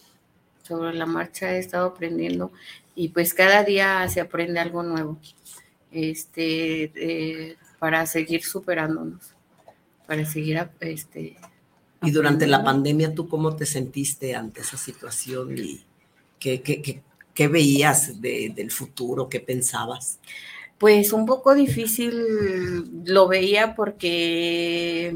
[0.71, 2.51] sobre la marcha he estado aprendiendo
[2.95, 5.17] y pues cada día se aprende algo nuevo,
[5.91, 9.33] este, eh, para seguir superándonos,
[10.07, 11.37] para seguir, este,
[12.03, 15.83] Y durante la pandemia, ¿tú cómo te sentiste ante esa situación y
[16.39, 17.01] qué, qué- qué-
[17.33, 19.29] qué veías de- del futuro?
[19.29, 20.19] ¿Qué pensabas?
[20.79, 25.15] Pues un poco difícil lo veía porque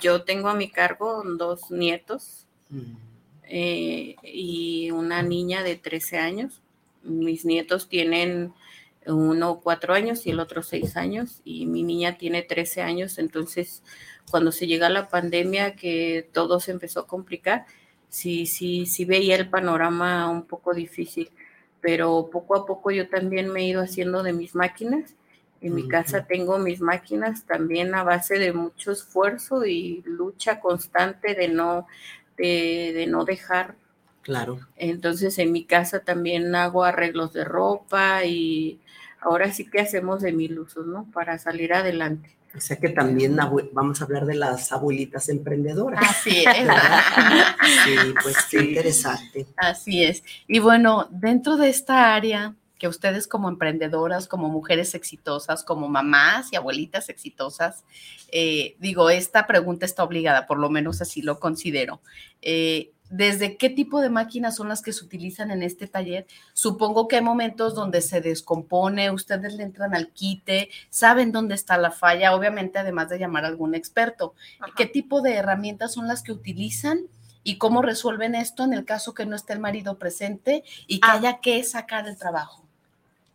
[0.00, 2.46] yo tengo a mi cargo dos nietos
[3.48, 6.62] eh, y una niña de 13 años.
[7.02, 8.52] Mis nietos tienen
[9.06, 13.18] uno cuatro años y el otro seis años y mi niña tiene 13 años.
[13.18, 13.82] Entonces,
[14.30, 17.66] cuando se llega la pandemia que todo se empezó a complicar,
[18.08, 21.30] sí, sí, sí veía el panorama un poco difícil
[21.82, 25.14] pero poco a poco yo también me he ido haciendo de mis máquinas
[25.60, 31.34] En mi casa tengo mis máquinas también a base de mucho esfuerzo y lucha constante
[31.34, 31.86] de no,
[32.36, 33.76] de, de no dejar.
[34.22, 34.60] Claro.
[34.76, 38.80] Entonces en mi casa también hago arreglos de ropa y
[39.20, 41.10] ahora sí que hacemos de mil usos, ¿no?
[41.12, 42.36] Para salir adelante.
[42.54, 43.36] O sea que también
[43.72, 46.02] vamos a hablar de las abuelitas emprendedoras.
[46.02, 46.68] Así es.
[47.84, 49.46] Sí, pues qué interesante.
[49.56, 50.22] Así es.
[50.46, 56.52] Y bueno, dentro de esta área que ustedes como emprendedoras, como mujeres exitosas, como mamás
[56.52, 57.84] y abuelitas exitosas,
[58.32, 62.00] eh, digo, esta pregunta está obligada, por lo menos así lo considero.
[62.40, 66.26] Eh, ¿Desde qué tipo de máquinas son las que se utilizan en este taller?
[66.54, 71.78] Supongo que hay momentos donde se descompone, ustedes le entran al quite, saben dónde está
[71.78, 74.34] la falla, obviamente además de llamar a algún experto.
[74.76, 77.02] ¿Qué tipo de herramientas son las que utilizan
[77.44, 81.08] y cómo resuelven esto en el caso que no esté el marido presente y que
[81.08, 82.61] haya que sacar el trabajo?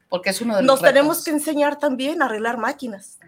[0.09, 3.19] Porque es uno de los Nos tenemos que enseñar también a arreglar máquinas.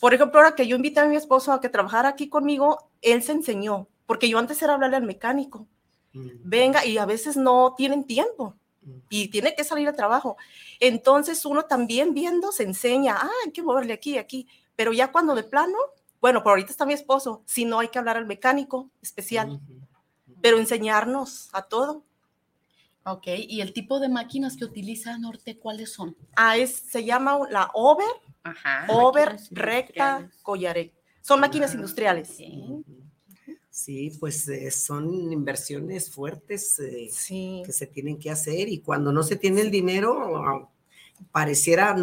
[0.00, 3.22] Por ejemplo, ahora que yo invité a mi esposo a que trabajara aquí conmigo, él
[3.22, 5.66] se enseñó, porque yo antes era hablarle al mecánico.
[6.12, 8.54] Venga, y a veces no tienen tiempo
[9.08, 10.36] y tiene que salir a trabajo.
[10.80, 15.34] Entonces uno también viendo se enseña, ah, hay que moverle aquí, aquí, pero ya cuando
[15.34, 15.76] de plano,
[16.20, 19.60] bueno, por ahorita está mi esposo, si no hay que hablar al mecánico especial,
[20.40, 22.02] pero enseñarnos a todo.
[23.10, 26.16] Ok, ¿y el tipo de máquinas que utiliza Norte cuáles son?
[26.36, 28.06] Ah, es, se llama la over,
[28.42, 28.86] Ajá.
[28.88, 30.92] over, recta, collaré.
[31.22, 32.36] Son máquinas industriales.
[33.70, 37.08] Sí, pues eh, son inversiones fuertes eh,
[37.64, 40.68] que se tienen que hacer y cuando no se tiene el dinero, ah,
[41.30, 41.96] pareciera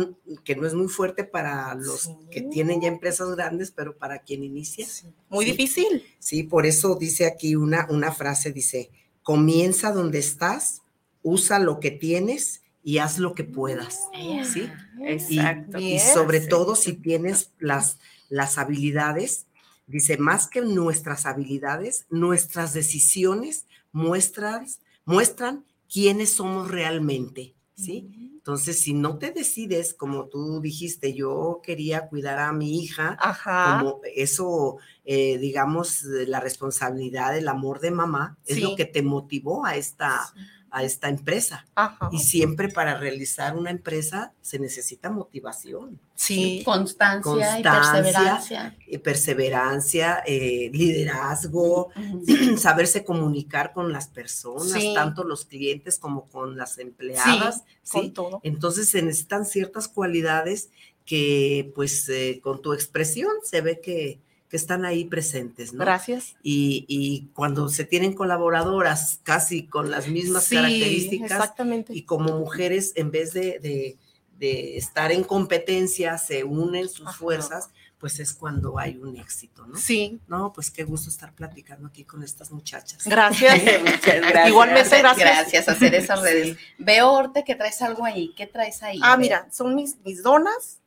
[0.43, 4.43] que no es muy fuerte para los que tienen ya empresas grandes, pero para quien
[4.43, 4.87] inicia.
[5.29, 5.51] Muy sí.
[5.51, 6.03] difícil.
[6.19, 8.89] Sí, por eso dice aquí una, una frase, dice,
[9.21, 10.81] comienza donde estás,
[11.25, 14.07] usa lo que tienes y haz lo que puedas.
[14.53, 14.69] ¿sí?
[14.99, 15.79] Y- Exacto.
[15.79, 16.47] Y, sobre Sí.
[16.49, 17.97] todo si tienes las,
[18.29, 19.47] las habilidades,
[19.87, 24.67] dice, más que nuestras habilidades, nuestras decisiones muestran,
[25.05, 28.07] muestran quiénes somos realmente, ¿sí?
[28.35, 33.79] Entonces, si no te decides, como tú dijiste, yo quería cuidar a mi hija, Ajá.
[33.79, 38.61] como eso, eh, digamos, la responsabilidad, el amor de mamá, es Sí.
[38.61, 40.31] lo que te motivó a esta,
[40.75, 41.65] a esta empresa.
[41.73, 42.09] Ajá.
[42.11, 45.97] Y siempre para realizar una empresa se necesita motivación.
[46.15, 46.63] Sí.
[46.65, 48.75] Constancia y perseverancia.
[48.85, 51.91] eh, perseverancia, eh, liderazgo,
[52.57, 54.93] saberse comunicar con las personas, Sí.
[54.93, 57.63] tanto los clientes como con las empleadas.
[57.89, 58.09] con ¿sí?
[58.09, 58.41] todo.
[58.43, 60.71] Entonces se necesitan ciertas cualidades
[61.05, 64.19] que pues eh, con tu expresión se ve que,
[64.49, 65.79] que están ahí presentes, ¿no?
[65.83, 66.35] Gracias.
[66.43, 71.93] Y, y cuando se tienen colaboradoras casi con las mismas Sí, características exactamente.
[71.93, 73.97] y como mujeres en vez de, de-
[74.37, 79.77] de estar en competencia se unen sus fuerzas, pues es cuando hay un éxito, ¿no?
[79.77, 80.19] Sí.
[80.27, 83.05] No, pues qué gusto estar platicando aquí con estas muchachas.
[83.05, 83.55] Gracias.
[83.81, 84.47] Muchas gracias.
[84.49, 85.29] Igualmente, gracias.
[85.37, 86.57] Gracias, hacer esas redes.
[86.77, 88.33] Veo, Orte, que traes algo ahí.
[88.35, 88.99] ¿Qué traes ahí?
[89.01, 90.81] Ah, mira, son mis, mis donas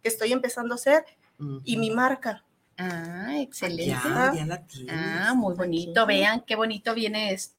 [0.00, 1.04] que estoy empezando a hacer
[1.64, 2.44] y mi marca.
[2.78, 3.86] Ah, excelente.
[3.86, 4.94] Ya, ya la tienes.
[4.96, 6.06] Ah, muy bonito.
[6.06, 7.56] Vean qué bonito viene esto.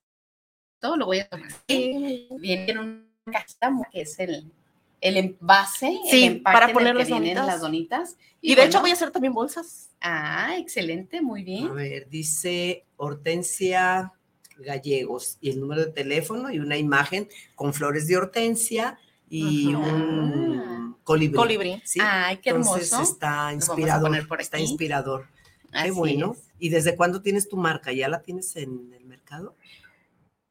[0.97, 1.49] Lo voy a tomar.
[1.68, 2.28] Viene
[2.72, 4.51] en una cajita que es el,
[4.99, 7.45] el envase, Sí, el para poner las donitas.
[7.45, 8.18] las donitas.
[8.41, 9.91] Y, de hecho voy a hacer también bolsas.
[10.01, 11.68] Ah, excelente, muy bien.
[11.68, 14.11] A ver, dice Hortensia
[14.57, 18.99] Gallegos y el número de teléfono y una imagen con flores de hortensia
[19.36, 21.36] y un colibrí.
[21.36, 21.81] Colibrí.
[21.86, 21.99] ¿sí?
[22.01, 23.11] Ay, qué Entonces hermoso.
[23.11, 24.01] está vamos a inspirador.
[24.03, 25.27] poner por Está inspirador.
[25.71, 26.34] Así Qué bueno.
[26.34, 26.51] es.
[26.59, 27.91] ¿Y desde cuándo tienes tu marca?
[27.91, 29.55] ¿Ya la tienes en el mercado?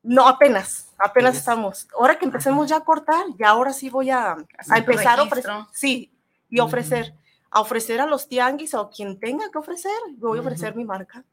[0.02, 1.36] No, apenas, apenas Apenas.
[1.36, 1.88] estamos.
[1.96, 4.36] Ahora que empecemos ya a cortar, ya ahora sí voy a,
[4.74, 5.52] empezar a ofrecer.
[5.72, 6.10] Sí,
[6.50, 7.14] y ofrecer.
[7.50, 11.24] A ofrecer a los tianguis o quien tenga que ofrecer, voy a ofrecer mi marca.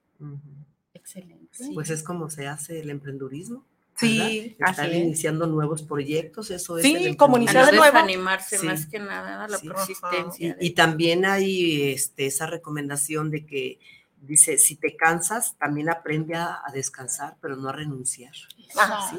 [0.94, 1.72] Excelente.
[1.74, 3.66] Pues es como se hace el emprendurismo.
[4.00, 4.70] Sí, ¿verdad?
[4.70, 4.96] así Estar es.
[5.04, 6.84] iniciando nuevos proyectos, eso es.
[6.84, 7.94] Sí, no de nuevo.
[7.94, 8.66] desanimarse Sí.
[8.66, 9.68] más que nada a la Sí.
[9.68, 10.58] persistencia.
[10.60, 13.80] Y, y también hay este, esa recomendación de que
[14.22, 18.34] dice, si te cansas, también aprende a, a descansar, pero no a renunciar.
[18.78, 19.18] Ah, ¿sí?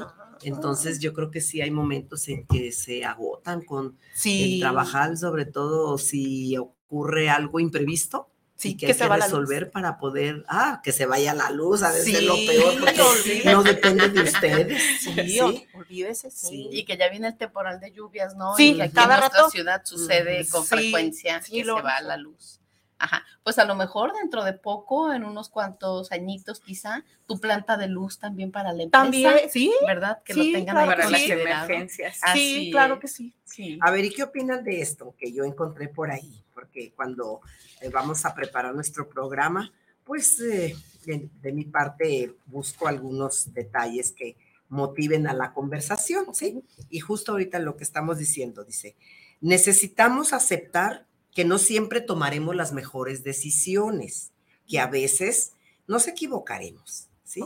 [0.48, 4.54] Entonces yo creo que sí hay momentos en que se agotan con Sí.
[4.54, 8.29] el trabajar, sobre todo si ocurre algo imprevisto.
[8.60, 11.06] Sí, y que, que hay se que va la resolver para poder, ah, que se
[11.06, 14.82] vaya la luz, a veces Sí, lo peor, porque no depende de ustedes.
[15.00, 15.40] Sí, ¿sí?
[15.40, 16.68] ol- olvídese, sí.
[16.70, 18.54] Y que ya viene el temporal de lluvias, ¿no?
[18.56, 19.50] Sí, y que aquí cada en nuestra rato.
[19.50, 22.59] ciudad sucede con Sí, frecuencia sí, que lo- se va la luz.
[23.02, 27.78] Ajá, pues a lo mejor dentro de poco, en unos cuantos añitos quizá, tu planta
[27.78, 29.02] de luz también para la empresa.
[29.04, 29.72] También, sí.
[29.86, 30.22] ¿Verdad?
[30.22, 31.32] Que Sí, lo tengan claro ahí que sí.
[31.32, 32.18] emergencias.
[32.22, 33.00] Así Sí, claro es.
[33.00, 33.34] que sí.
[33.44, 33.78] Sí.
[33.80, 36.44] A ver, ¿y qué opinan de esto que yo encontré por ahí?
[36.52, 37.40] Porque cuando
[37.80, 39.72] eh, vamos a preparar nuestro programa,
[40.04, 40.76] pues eh,
[41.06, 44.36] de, de mi parte busco algunos detalles que
[44.68, 46.62] motiven a la conversación, ¿sí?
[46.90, 48.94] Y justo ahorita lo que estamos diciendo, dice,
[49.40, 54.32] necesitamos aceptar que no siempre tomaremos las mejores decisiones,
[54.68, 55.52] que a veces
[55.86, 57.42] nos equivocaremos, ¿sí?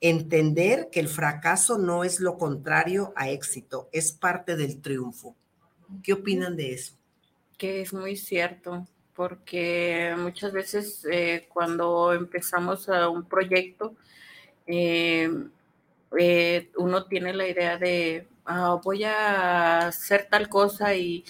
[0.00, 5.36] Entender que el fracaso no es lo contrario a éxito, es parte del triunfo.
[6.02, 6.94] ¿Qué opinan de eso?
[7.58, 13.94] que es muy cierto, porque muchas veces eh, cuando empezamos a un proyecto,
[14.66, 15.30] eh,
[16.18, 21.24] eh, uno tiene la idea de, "Ah, voy a hacer tal cosa y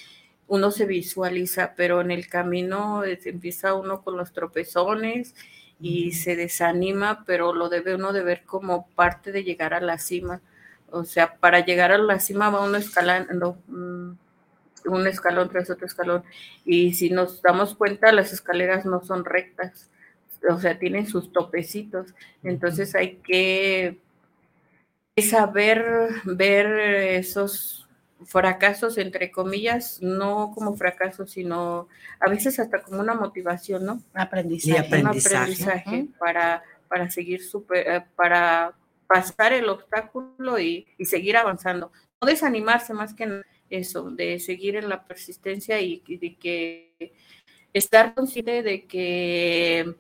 [0.53, 5.35] uno se visualiza, pero en el camino eh, empieza uno con los tropezones
[5.81, 9.97] y se desanima, pero lo debe uno de ver como parte de llegar a la
[9.97, 10.43] cima.
[10.91, 14.11] O sea, para llegar a la cima va uno escalando, mm,
[14.85, 16.23] un escalón tras otro escalón.
[16.67, 19.89] Y si nos damos cuenta, las escaleras no son rectas,
[20.51, 22.15] o sea, tienen sus topecitos.
[22.43, 23.99] Entonces hay que
[25.17, 26.67] saber ver
[27.17, 27.83] esos
[28.27, 31.89] fracasos, entre comillas, no como fracasos, sino
[32.21, 34.03] a veces hasta como una motivación, ¿no?
[34.15, 34.73] Aprendizaje.
[34.73, 35.35] Y aprendizaje.
[35.35, 38.75] Un aprendizaje para, para seguir super, eh, para
[39.07, 41.93] pasar el obstáculo y, y seguir avanzando.
[42.21, 47.15] No desanimarse más que nada eso, de seguir en la persistencia y, y de que
[47.73, 49.95] estar consciente de que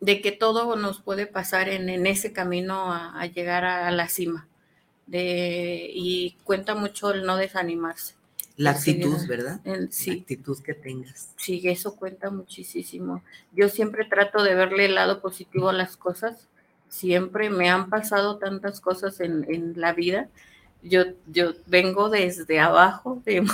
[0.00, 3.90] de que todo nos puede pasar en, en ese camino a, a llegar a, a
[3.90, 4.46] la cima.
[5.06, 8.14] De, y cuenta mucho el no desanimarse.
[8.56, 9.60] La actitud, ¿verdad?
[9.64, 11.30] el- La sí, actitud que tengas.
[11.36, 13.22] sí, eso cuenta muchísimo.
[13.52, 16.48] Yo siempre trato de verle el lado positivo a las cosas.
[16.88, 20.28] Siempre me han pasado tantas cosas en, en la vida.
[20.82, 23.44] Yo, yo vengo desde abajo, de,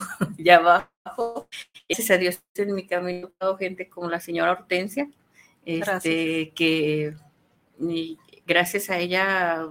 [0.38, 1.48] de abajo.
[1.88, 5.08] Gracias a Dios en mi camino he gente como la señora Hortensia,
[5.64, 7.14] este, que
[7.80, 9.68] y gracias a ella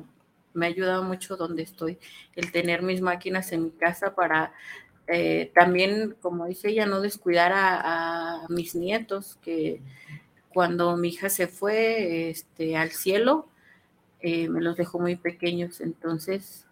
[0.54, 1.98] me ha ayudado mucho donde estoy,
[2.36, 4.54] el tener mis máquinas en mi casa para
[5.08, 9.82] eh, también, como dice ella, no descuidar a, mis nietos, que
[10.50, 13.48] cuando mi hija se fue este, al cielo,
[14.22, 16.66] eh, me los dejó muy pequeños, entonces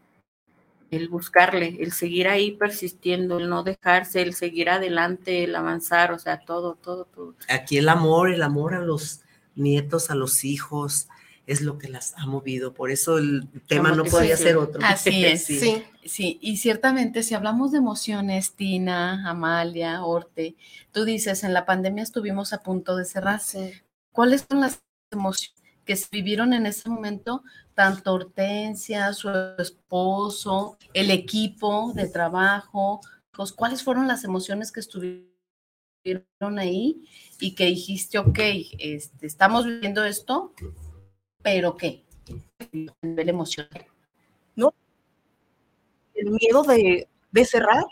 [0.91, 6.19] el buscarle, el seguir ahí persistiendo, el no dejarse, el seguir adelante, el avanzar, o
[6.19, 7.33] sea, todo, todo, todo.
[7.49, 9.21] Aquí el amor, el amor a los
[9.55, 11.07] nietos, a los hijos,
[11.51, 12.73] es lo que las ha movido.
[12.73, 14.81] Por eso el tema no podía ser otro.
[14.83, 15.45] Así es.
[15.45, 15.59] Sí.
[15.59, 15.83] Sí.
[16.05, 20.55] sí, y ciertamente si hablamos de emociones, Tina, Amalia, Orte,
[20.91, 23.41] tú dices, en la pandemia estuvimos a punto de cerrar.
[24.11, 24.81] ¿Cuáles son las
[25.11, 27.43] emociones que se vivieron en ese momento?
[27.73, 36.59] Tanto Hortensia, su esposo, el equipo de trabajo, pues, ¿cuáles fueron las emociones que estuvieron
[36.59, 37.07] ahí
[37.39, 38.39] y que dijiste, ok,
[38.79, 40.53] este, estamos viviendo esto,
[41.41, 42.03] pero qué?
[42.59, 43.85] A nivel emocional.
[44.55, 44.73] ¿no?
[46.13, 47.85] El miedo de, de cerrar,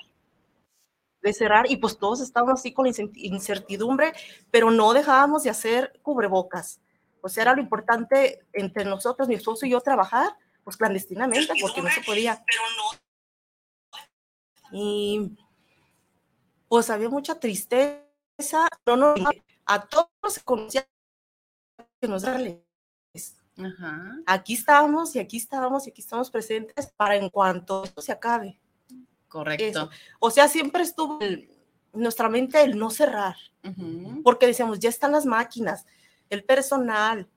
[1.22, 4.14] de cerrar, y pues todos estábamos así con incertidumbre,
[4.52, 6.82] pero no dejábamos de hacer cubrebocas.
[7.22, 11.82] O sea, era lo importante entre nosotros, mi esposo y yo, trabajar, pues clandestinamente, porque
[11.82, 12.43] no se podía.
[14.72, 15.36] Y
[16.68, 19.16] pues había mucha tristeza, pero no,
[19.66, 20.88] a todos se conocía
[22.00, 22.64] que nos darle.
[23.64, 24.18] Ajá.
[24.26, 28.60] Aquí estábamos y aquí estábamos y aquí estamos presentes para en cuanto esto se acabe.
[29.28, 29.64] Correcto.
[29.66, 29.89] Eso.
[30.20, 31.49] O sea, siempre estuvo el-
[31.93, 34.22] nuestra mente el no cerrar, Ujú.
[34.24, 35.86] porque decíamos, ya están las máquinas,
[36.30, 37.28] el personal,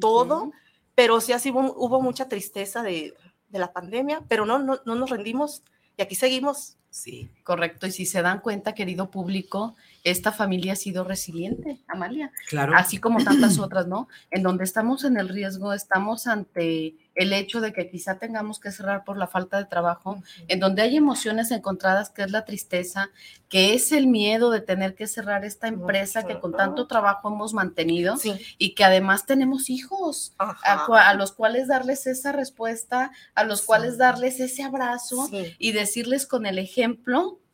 [0.00, 0.52] todo,
[0.94, 3.14] pero sí así hubo, hubo mucha tristeza de,
[3.48, 5.62] de la pandemia, pero no, no, no nos rendimos
[5.96, 6.76] y aquí seguimos.
[6.96, 7.28] Sí.
[7.44, 7.86] Correcto.
[7.86, 12.32] Y si se dan cuenta, querido público, esta familia ha sido resiliente, Amalia.
[12.48, 12.72] Claro.
[12.74, 14.08] Así como tantas otras, ¿no?
[14.30, 18.70] En donde estamos en el riesgo, estamos ante el hecho de que quizá tengamos que
[18.70, 23.10] cerrar por la falta de trabajo, en donde hay emociones encontradas, que es la tristeza,
[23.48, 27.54] que es el miedo de tener que cerrar esta empresa que con tanto trabajo hemos
[27.54, 28.16] mantenido
[28.58, 34.40] y que además tenemos hijos a, los cuales darles esa respuesta, a los cuales darles
[34.40, 36.85] ese abrazo y decirles con el ejemplo,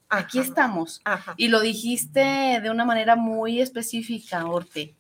[0.09, 1.01] aquí estamos.
[1.37, 2.21] Y lo dijiste
[2.63, 4.95] de una manera muy específica, Orte.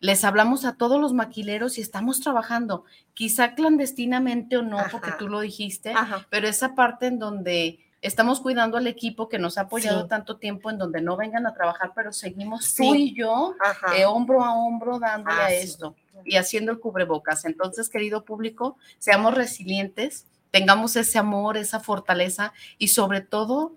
[0.00, 2.84] Les hablamos a todos los maquileros y estamos trabajando,
[3.14, 5.94] quizá clandestinamente o no, porque tú lo dijiste,
[6.28, 10.08] pero esa parte en donde estamos cuidando al equipo que nos ha apoyado Sí.
[10.08, 12.82] tanto tiempo en donde no vengan a trabajar, pero seguimos Sí.
[12.82, 13.96] tú y yo Ajá.
[13.96, 15.54] eh, hombro a hombro dándole Ah, a sí.
[15.58, 15.94] esto
[16.24, 17.44] y haciendo el cubrebocas.
[17.44, 23.76] Entonces, querido público, seamos resilientes, tengamos ese amor, esa fortaleza y sobre todo,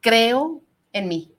[0.00, 0.60] creo
[0.92, 1.32] en mí.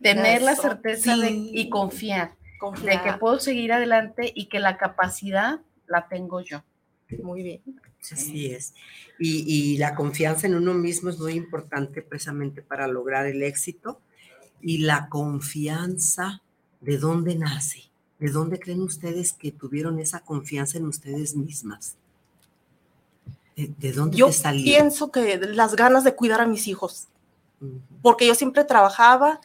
[0.00, 2.34] Tener la certeza de, y confiar,
[2.82, 6.64] de que puedo seguir adelante y que la capacidad la tengo yo.
[7.22, 7.60] Muy bien.
[8.10, 8.74] Así es.
[9.20, 14.00] Y, y la confianza en uno mismo es muy importante precisamente para lograr el éxito.
[14.60, 16.42] Y la confianza,
[16.80, 17.90] ¿de dónde nace?
[18.18, 21.96] ¿De dónde creen ustedes que tuvieron esa confianza en ustedes mismas?
[23.56, 24.64] ¿De, de dónde Yo te salió?
[24.64, 27.08] pienso que las ganas de cuidar a mis hijos,
[28.00, 29.40] porque yo siempre trabajaba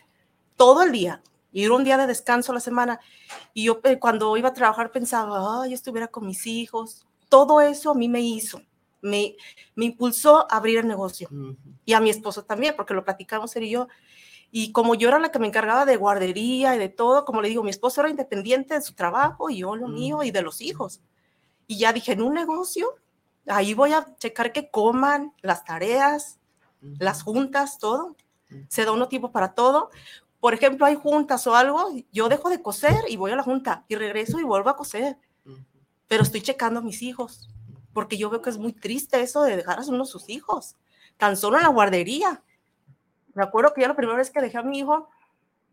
[0.56, 3.00] todo el día y era un día de descanso a la semana.
[3.54, 7.06] Y yo eh, cuando iba a trabajar pensaba, ay, yo estuviera con mis hijos.
[7.30, 8.62] Todo eso a mí me hizo,
[9.02, 9.36] me,
[9.76, 11.30] me impulsó a abrir el negocio.
[11.86, 13.88] Y a mi esposo también, porque lo platicamos él y yo.
[14.52, 17.50] Y como yo era la que me encargaba de guardería y de todo, como le
[17.50, 20.62] digo, mi esposo era independiente de su trabajo y yo lo mío y de los
[20.62, 21.02] hijos.
[21.68, 22.96] Y ya dije, en un negocio,
[23.48, 26.40] ahí voy a checar que coman, las tareas,
[26.82, 28.16] las juntas, todo.
[28.68, 29.90] Se da uno tiempo para todo.
[30.40, 33.84] Por ejemplo, hay juntas o algo, yo dejo de coser y voy a la junta
[33.88, 35.18] y regreso y vuelvo a coser.
[36.08, 37.50] Pero estoy checando a mis hijos,
[37.94, 40.76] porque yo veo que es muy triste eso de dejar a uno sus hijos,
[41.18, 42.44] tan solo en la guardería.
[43.34, 45.10] Me acuerdo que ya la primera vez que dejé a mi hijo,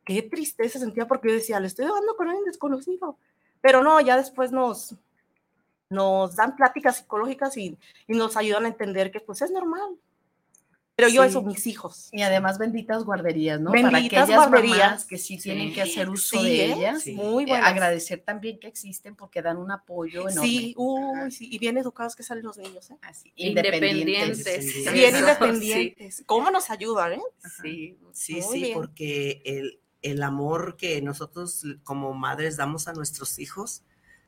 [0.04, 3.18] qué tristeza sentía porque yo decía, le estoy dejando con alguien desconocido.
[3.60, 4.96] Pero no, ya después nos,
[5.94, 9.96] nos dan pláticas psicológicas y, y nos ayudan a entender que pues es normal.
[10.96, 11.28] Pero yo Sí.
[11.30, 12.08] eso, mis hijos.
[12.12, 13.72] Y además benditas guarderías, ¿no?
[13.72, 14.78] Para Benditas aquellas guarderías.
[14.78, 16.72] mamás que sí, tienen que hacer uso Sí, de ¿eh?
[16.72, 17.02] ellas.
[17.02, 17.14] Sí.
[17.14, 17.68] Muy eh, buenas.
[17.68, 20.46] agradecer también que existen porque dan un apoyo enorme.
[20.48, 22.96] Sí, uy, sí, y bien educados que salen los niños, ¿eh?
[23.34, 24.64] Independientes.
[24.64, 24.92] Independientes.
[24.92, 26.22] Bien independientes.
[26.26, 27.22] ¿Cómo nos ayudan, eh?
[27.60, 28.74] Sí, sí, Muy sí, bien.
[28.74, 33.82] porque el, el amor que nosotros como madres damos a nuestros hijos,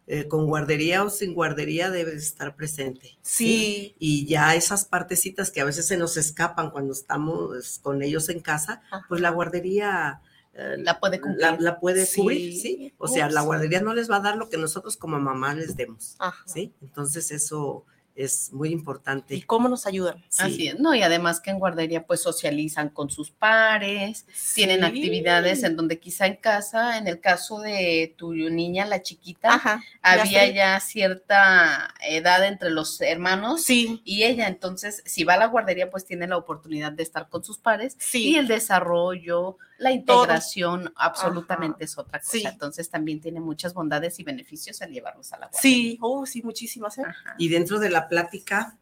[0.09, 3.18] eh, con guardería o sin guardería, debe de estar presente.
[3.22, 3.94] Sí.
[3.98, 8.40] Y ya esas partecitas que a veces se nos escapan cuando estamos con ellos en
[8.40, 10.20] casa, pues la guardería...
[10.54, 11.40] eh, La puede cumplir.
[11.42, 12.20] La, la puede Sí.
[12.20, 12.92] cubrir, sí.
[12.98, 13.34] O sea, Ups.
[13.34, 16.42] la guardería no les va a dar lo que nosotros como mamá les demos, Ajá.
[16.46, 16.72] ¿sí?
[16.82, 17.84] Entonces eso
[18.16, 19.34] es muy importante.
[19.34, 20.24] ¿Y cómo nos ayudan?
[20.38, 25.62] Así es, no, y además que en guardería pues socializan con sus pares, tienen actividades
[25.62, 30.12] en donde quizá en casa, en el caso de tu niña, la chiquita, Ajá, ya
[30.22, 30.54] había sé.
[30.54, 34.00] ya cierta edad entre los hermanos Sí.
[34.04, 37.44] y ella, entonces si va a la guardería pues tiene la oportunidad de estar con
[37.44, 38.30] sus pares Sí.
[38.30, 40.22] y el desarrollo, la Todo.
[40.22, 42.44] integración absolutamente es otra cosa, Sí.
[42.46, 45.60] entonces también tiene muchas bondades y beneficios al llevarlos a la guardería.
[45.60, 47.04] Sí, oh, sí, muchísimas, ¿eh?
[47.38, 48.78] Y dentro de la plática,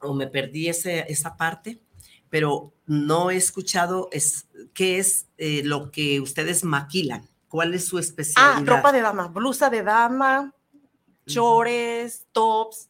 [0.00, 1.80] o me perdí ese, esa parte,
[2.28, 7.28] pero no he escuchado es, qué es eh, lo que ustedes maquilan.
[7.48, 8.66] ¿Cuál es su Ah, especialidad?
[8.76, 10.54] ropa de dama, blusa de dama,
[11.26, 12.88] chores, tops,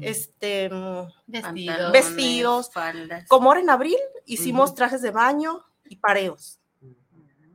[0.00, 2.70] este, mm, Vestidos, vestidos.
[2.72, 3.26] faldas.
[3.28, 3.96] Como ahora en abril
[4.26, 5.64] hicimos trajes de baño
[6.06, 6.60] pareos.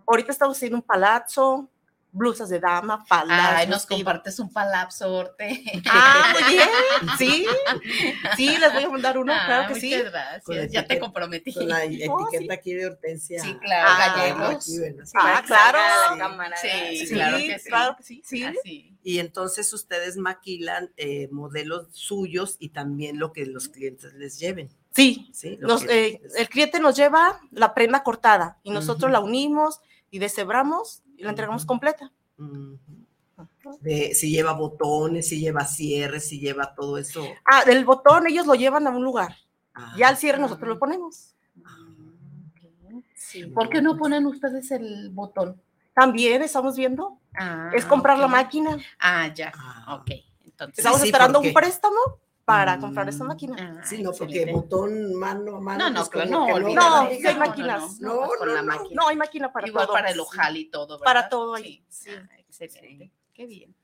[0.07, 1.69] Ahorita estamos haciendo un palazzo,
[2.11, 3.39] blusas de dama, faldas.
[3.57, 5.61] Ay, nos compartes un palapsorte.
[5.87, 6.69] Ah, muy bien.
[7.19, 7.45] Sí,
[8.35, 10.09] sí, les voy a mandar uno, Ah, claro que muchas sí.
[10.09, 10.71] gracias.
[10.71, 11.53] Ya te comprometí.
[11.53, 13.39] Con la Oh, etiqueta aquí de Hortensia.
[13.43, 14.67] Sí, claro, Ah, gallegos.
[15.13, 15.77] Ah, claro.
[16.11, 16.57] la cámara.
[16.57, 17.69] Sí, Sí, claro que sí.
[17.69, 18.21] claro que sí.
[18.25, 18.97] Sí, así.
[19.03, 24.69] Y entonces ustedes maquilan eh, modelos suyos y también lo que los clientes les lleven.
[24.99, 25.31] Sí,
[25.89, 29.79] eh, el cliente nos lleva la prenda cortada y nosotros la unimos
[30.11, 32.11] y deshebramos y la entregamos completa.
[33.81, 37.23] De- si lleva botones, si lleva cierres, si lleva todo eso.
[37.45, 39.35] Ah, del botón ellos lo llevan a un lugar.
[39.73, 41.35] Ah, Ya al cierre nosotros lo ponemos.
[43.15, 43.45] Sí.
[43.45, 45.61] ¿Por qué no ponen ustedes el botón?
[45.93, 47.19] También estamos viendo.
[47.37, 48.77] Ah, es comprar la máquina.
[48.99, 49.51] Ah, ya.
[49.55, 49.99] Ah.
[50.01, 50.11] Ok.
[50.45, 50.79] Entonces.
[50.79, 51.99] Estamos sí, esperando un préstamo
[52.49, 52.81] para Mm.
[52.81, 53.55] comprar esta máquina.
[53.59, 54.53] Ah, Sí, no, porque excelente.
[54.53, 55.83] botón mano a mano.
[55.89, 56.47] No, no, pues, no.
[56.59, 57.99] No, sí hay máquinas.
[58.01, 59.01] No, no, con No, la no, máquina.
[59.03, 59.93] No, hay máquina para Igual todo.
[59.93, 61.05] para el ojal y todo, ¿verdad?
[61.05, 62.09] Para todo ahí, Sí.
[62.09, 63.11] Ah, excelente.
[63.35, 63.75] Qué bien.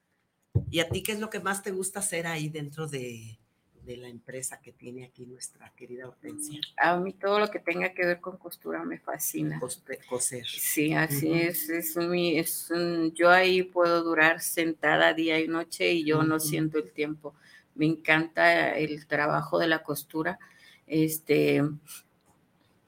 [0.72, 3.38] ¿Y a ti qué es lo que más te gusta hacer ahí dentro de,
[3.84, 6.60] de la empresa que tiene aquí nuestra querida Hortensia?
[6.78, 9.60] A mí todo lo que tenga que ver con costura me fascina.
[9.60, 10.44] Coste- coser.
[10.48, 11.36] Sí, así Ujú.
[11.36, 11.70] es.
[11.70, 16.38] es, mi, es un- yo ahí puedo durar sentada día y noche y yo no
[16.38, 16.48] Ujú.
[16.48, 17.36] siento el tiempo.
[17.76, 20.40] Me encanta el trabajo de la costura.
[20.88, 21.62] Este,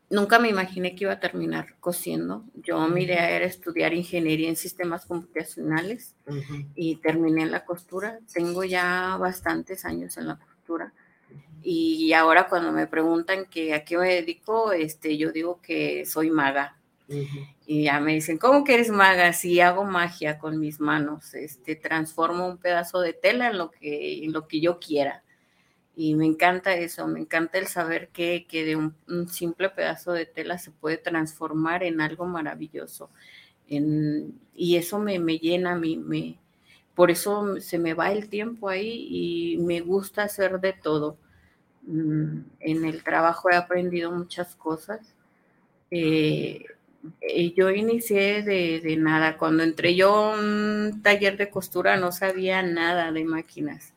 [0.10, 2.46] nunca me imaginé que iba a terminar cosiendo.
[2.56, 6.16] Yo mi idea era estudiar ingeniería en sistemas computacionales
[6.76, 8.20] y terminé en la costura.
[8.34, 10.94] Tengo ya bastantes años en la costura
[11.62, 16.32] Y ahora cuando me preguntan que a qué me dedico, este, yo digo que soy
[16.32, 16.76] maga.
[17.66, 19.34] Y ya me dicen, ¿cómo que eres maga?
[19.34, 24.24] Si hago magia con mis manos, este, transformo un pedazo de tela en lo que,
[24.26, 25.24] en lo que yo quiera.
[25.95, 28.93] Y me encanta eso, me encanta el saber que, que de un,
[29.30, 33.10] simple pedazo de tela se puede transformar en algo maravilloso.
[33.68, 36.38] En, y eso me, me llena, me, me,
[36.97, 41.18] por eso se me va el tiempo ahí y me gusta hacer de todo.
[41.84, 45.16] Mm, en el trabajo he aprendido muchas cosas.
[45.89, 46.66] Eh,
[47.22, 49.38] eh, yo inicié de, de, nada.
[49.38, 53.93] Cuando entré yo a un taller de costura no sabía nada de máquinas.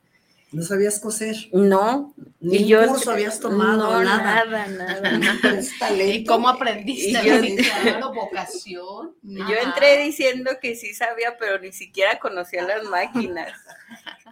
[0.52, 1.36] ¿No sabías coser?
[1.52, 2.12] No.
[2.40, 4.44] Ni y yo, curso habías tomado, no, nada.
[4.66, 6.04] Nada, nada.
[6.04, 7.10] ¿Y cómo aprendiste?
[7.10, 9.14] Y yo, claro, vocación.
[9.22, 13.52] Yo entré diciendo que sí sabía, pero ni siquiera conocía las máquinas.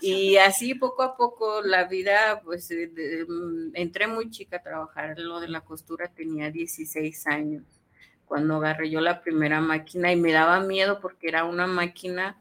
[0.00, 3.26] Y así poco a poco la vida, pues de, de,
[3.74, 5.18] entré muy chica a trabajar.
[5.18, 7.64] Lo de la costura tenía 16 años
[8.28, 12.36] cuando agarré yo la primera máquina y me daba miedo porque era una máquina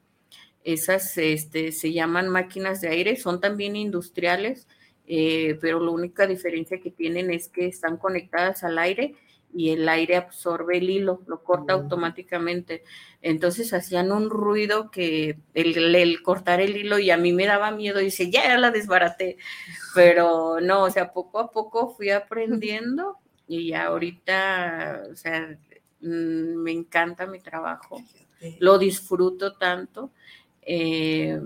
[0.67, 4.67] esas este, se llaman máquinas de aire, son también industriales,
[5.07, 9.15] eh, pero la única diferencia que tienen es que están conectadas al aire
[9.55, 12.83] y el aire absorbe el hilo, lo corta automáticamente.
[13.21, 17.71] Entonces hacían un ruido que el, el, cortar el hilo y a mí me daba
[17.71, 19.37] miedo y dice, ya la desbaraté.
[19.95, 23.17] Pero no, o sea, poco a poco fui aprendiendo
[23.47, 25.57] y ahorita, o sea,
[26.01, 28.03] me encanta mi trabajo,
[28.59, 30.11] lo disfruto tanto
[30.69, 31.39] eh,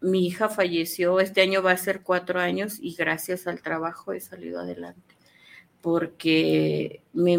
[0.00, 4.20] mi hija falleció, este año va a ser cuatro años y gracias al trabajo he
[4.20, 5.14] salido adelante,
[5.82, 7.38] porque me,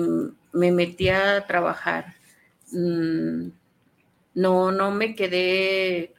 [0.54, 2.14] me metí a trabajar.
[2.72, 3.50] Mm,
[4.36, 6.14] no, no me quedé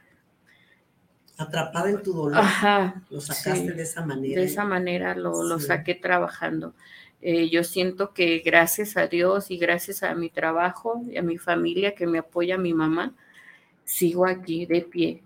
[1.38, 2.36] atrapada en tu dolor.
[2.36, 4.40] Ajá, lo sacaste sí, de esa manera.
[4.40, 5.48] De esa manera lo, sí.
[5.48, 6.74] lo saqué trabajando.
[7.26, 11.38] Eh, yo siento que gracias a Dios y gracias a mi trabajo y a mi
[11.38, 13.14] familia que me apoya, mi mamá,
[13.84, 15.22] sigo aquí de pie.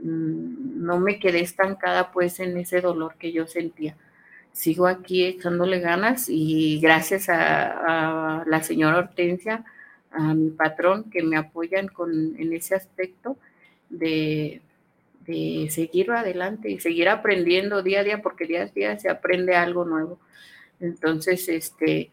[0.00, 3.96] Mm, no me quedé estancada pues en ese dolor que yo sentía.
[4.52, 9.64] Sigo aquí echándole ganas y gracias a, la señora Hortensia,
[10.12, 13.36] a mi patrón que me apoyan con, en ese aspecto
[13.90, 14.60] de
[15.70, 19.84] seguir adelante y seguir aprendiendo día a día porque día a día se aprende algo
[19.84, 20.20] nuevo.
[20.82, 22.10] Entonces, este,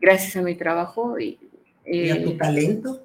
[0.00, 1.38] gracias a mi trabajo y,
[1.84, 3.02] eh, y a tu talento.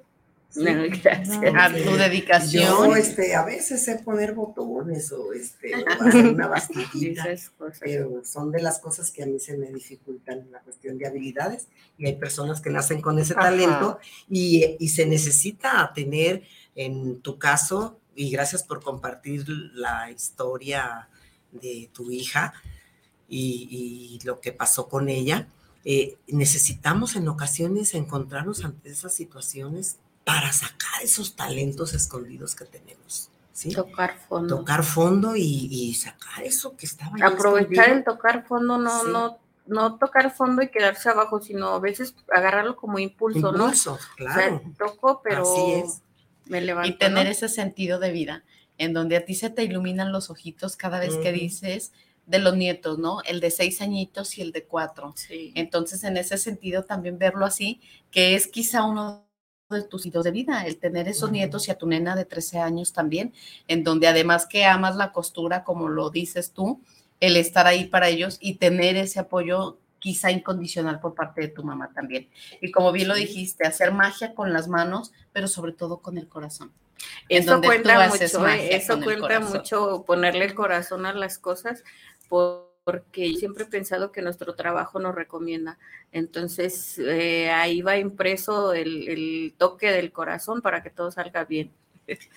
[0.48, 0.64] Sí.
[0.64, 1.54] No, gracias.
[1.56, 2.64] A tu dedicación.
[2.64, 7.24] Yo, este, a veces sé poner botones o, este, o hacer una bastidita,
[7.80, 11.06] pero son de las cosas que a mí se me dificultan en la cuestión de
[11.06, 13.98] habilidades y hay personas que nacen con ese talento
[14.28, 16.42] y, y se necesita tener,
[16.74, 21.08] en tu caso, y gracias por compartir la historia
[21.50, 22.52] de tu hija
[23.34, 25.48] y, y lo que pasó con ella,
[25.84, 33.30] eh, necesitamos en ocasiones encontrarnos ante esas situaciones para sacar esos talentos escondidos que tenemos.
[33.52, 33.70] ¿sí?
[33.72, 34.58] Tocar fondo.
[34.58, 39.06] Tocar fondo y, y sacar eso que estaba Aprovechar el tocar fondo, no, sí.
[39.10, 43.98] no, no tocar fondo y quedarse abajo, sino a veces agarrarlo como impulso, impulso ¿no?
[44.16, 44.56] claro.
[44.56, 46.02] O sea, toco, pero Así es.
[46.46, 46.88] me levanto.
[46.88, 47.30] Y tener ¿no?
[47.32, 48.44] ese sentido de vida,
[48.76, 51.22] en donde a ti se te iluminan los ojitos cada vez uh -huh.
[51.22, 51.92] que dices
[52.26, 53.20] de los nietos, ¿no?
[53.22, 55.12] El de seis añitos y el de cuatro.
[55.16, 55.52] Sí.
[55.54, 59.26] Entonces, en ese sentido, también verlo así, que es quizá uno
[59.70, 61.36] de tus hitos de vida, el tener esos uh -huh.
[61.36, 63.32] nietos y a tu nena de 13 años también,
[63.68, 66.80] en donde además que amas la costura, como lo dices tú,
[67.20, 71.62] el estar ahí para ellos y tener ese apoyo quizá incondicional por parte de tu
[71.62, 72.28] mamá también.
[72.60, 76.28] Y como bien lo dijiste, hacer magia con las manos, pero sobre todo con el
[76.28, 76.72] corazón.
[77.28, 81.84] Eso cuenta mucho, eh, eso cuenta mucho ponerle el corazón a las cosas,
[82.28, 85.78] porque siempre he pensado que nuestro trabajo nos recomienda.
[86.10, 91.72] Entonces, eh, ahí va impreso el, el, toque del corazón para que todo salga bien.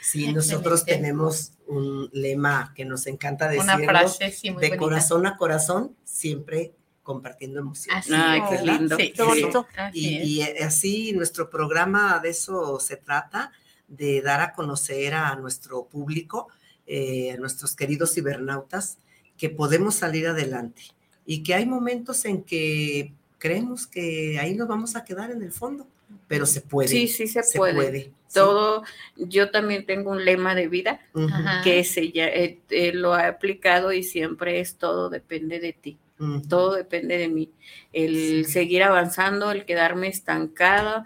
[0.02, 1.08] Sí, nosotros Excelente.
[1.08, 3.64] tenemos un lema que nos encanta decir.
[3.64, 4.84] Una frase, sí, muy De bonita.
[4.84, 8.06] corazón a corazón, siempre compartiendo emociones.
[8.06, 8.98] Así Ay, qué lindo.
[8.98, 9.50] Sí, sí.
[9.94, 13.52] Y, y, así nuestro programa de eso se trata,
[13.88, 16.48] de dar a conocer a nuestro público,
[16.88, 18.98] eh, a nuestros queridos cibernautas,
[19.38, 20.84] que podemos salir adelante
[21.26, 25.52] y que hay momentos en que creemos que ahí nos vamos a quedar en el
[25.52, 25.88] fondo,
[26.28, 26.88] pero se puede.
[26.88, 27.76] Sí, sí se, se puede.
[27.76, 28.12] puede.
[28.34, 28.84] Todo,
[29.16, 29.26] sí.
[29.28, 31.64] yo también tengo un lema de vida uh -huh.
[31.64, 35.98] que se, ya, eh, eh, lo he aplicado y siempre es todo depende de ti.
[36.20, 36.48] Uh -huh.
[36.48, 37.52] Todo depende de mí.
[37.94, 38.52] El sí.
[38.52, 41.06] seguir avanzando, el quedarme estancada,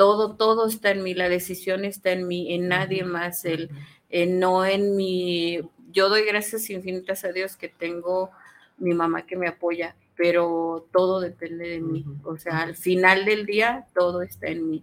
[0.00, 3.68] todo, todo está en mí, la decisión está en mí, en nadie más, el,
[4.40, 5.60] no en mi
[5.92, 8.30] yo doy gracias infinitas a Dios que tengo
[8.78, 12.06] mi mamá que me apoya, pero todo depende de mí.
[12.24, 14.82] O sea, al final del día todo está en mí.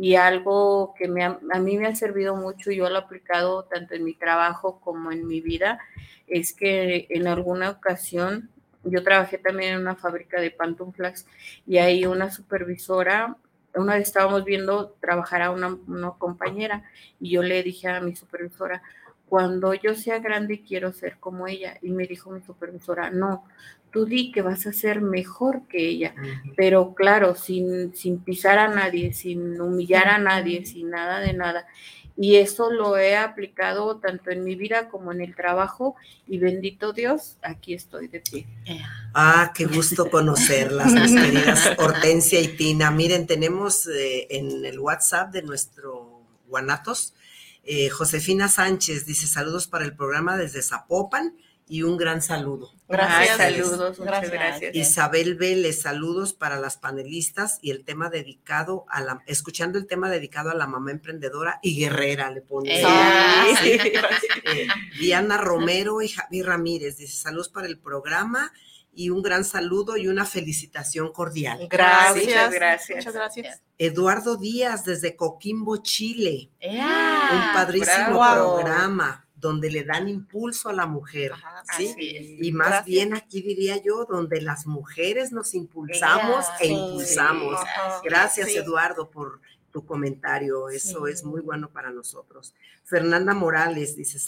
[0.00, 3.94] Y algo que me a mí me ha servido mucho, yo lo he aplicado tanto
[3.94, 5.78] en mi trabajo como en mi vida,
[6.26, 8.50] es que en alguna ocasión
[8.82, 11.24] yo trabajé también en una fábrica de pantuflas
[11.68, 13.36] y ahí una supervisora,
[13.76, 16.84] una vez estábamos viendo trabajar a una, una compañera
[17.20, 18.82] y yo le dije a mi supervisora,
[19.28, 21.78] cuando yo sea grande quiero ser como ella.
[21.82, 23.44] Y me dijo mi supervisora, no,
[23.90, 26.14] tú di que vas a ser mejor que ella,
[26.56, 31.66] pero claro, sin, sin pisar a nadie, sin humillar a nadie, sin nada de nada.
[32.16, 35.96] Y eso lo he aplicado tanto en mi vida como en el trabajo
[36.26, 38.46] y bendito Dios, aquí estoy de pie.
[39.12, 42.90] Ah, qué gusto conocerlas, mis queridas Hortensia y Tina.
[42.90, 47.14] Miren, tenemos eh, en el WhatsApp de nuestro Guanatos,
[47.68, 51.36] eh, Josefina Sánchez dice saludos para el programa desde Zapopan
[51.68, 52.70] y un gran saludo.
[52.88, 53.36] Gracias.
[53.36, 54.74] saludos, muchas gracias.
[54.74, 60.08] Isabel Vélez, saludos para las panelistas y el tema dedicado a la, escuchando el tema
[60.08, 62.80] dedicado a la mamá emprendedora y guerrera, le pone.
[62.80, 64.68] Eh,
[65.00, 68.52] Diana Romero y Javi Ramírez, dice saludos para el programa
[68.94, 71.66] y un gran saludo y una felicitación cordial.
[71.68, 72.96] Gracias, gracias.
[72.96, 73.62] Muchas gracias.
[73.76, 76.50] Eduardo Díaz desde Coquimbo, Chile.
[76.62, 81.32] un padrísimo programa donde le dan impulso a la mujer,
[81.76, 81.94] ¿sí?
[82.40, 87.60] Y más bien aquí diría yo, donde las mujeres nos impulsamos e impulsamos.
[88.02, 92.54] Gracias, Eduardo, por tu comentario, eso es muy bueno para nosotros.
[92.84, 94.18] Fernanda Morales dice,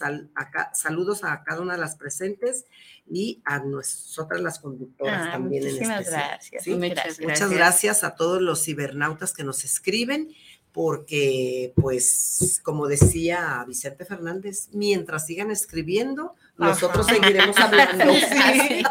[0.75, 2.67] saludos a cada una de las presentes
[3.11, 6.29] y a nosotras las conductoras Ah, también en muchísimas especial.
[6.29, 6.75] gracias, ¿sí?
[6.75, 7.51] muchas Muchas gracias.
[7.51, 10.35] gracias a todos los cibernautas que nos escriben
[10.73, 18.13] porque, pues, como decía Vicente Fernández, mientras sigan escribiendo, nosotros seguiremos hablando.
[18.15, 18.83] Sí.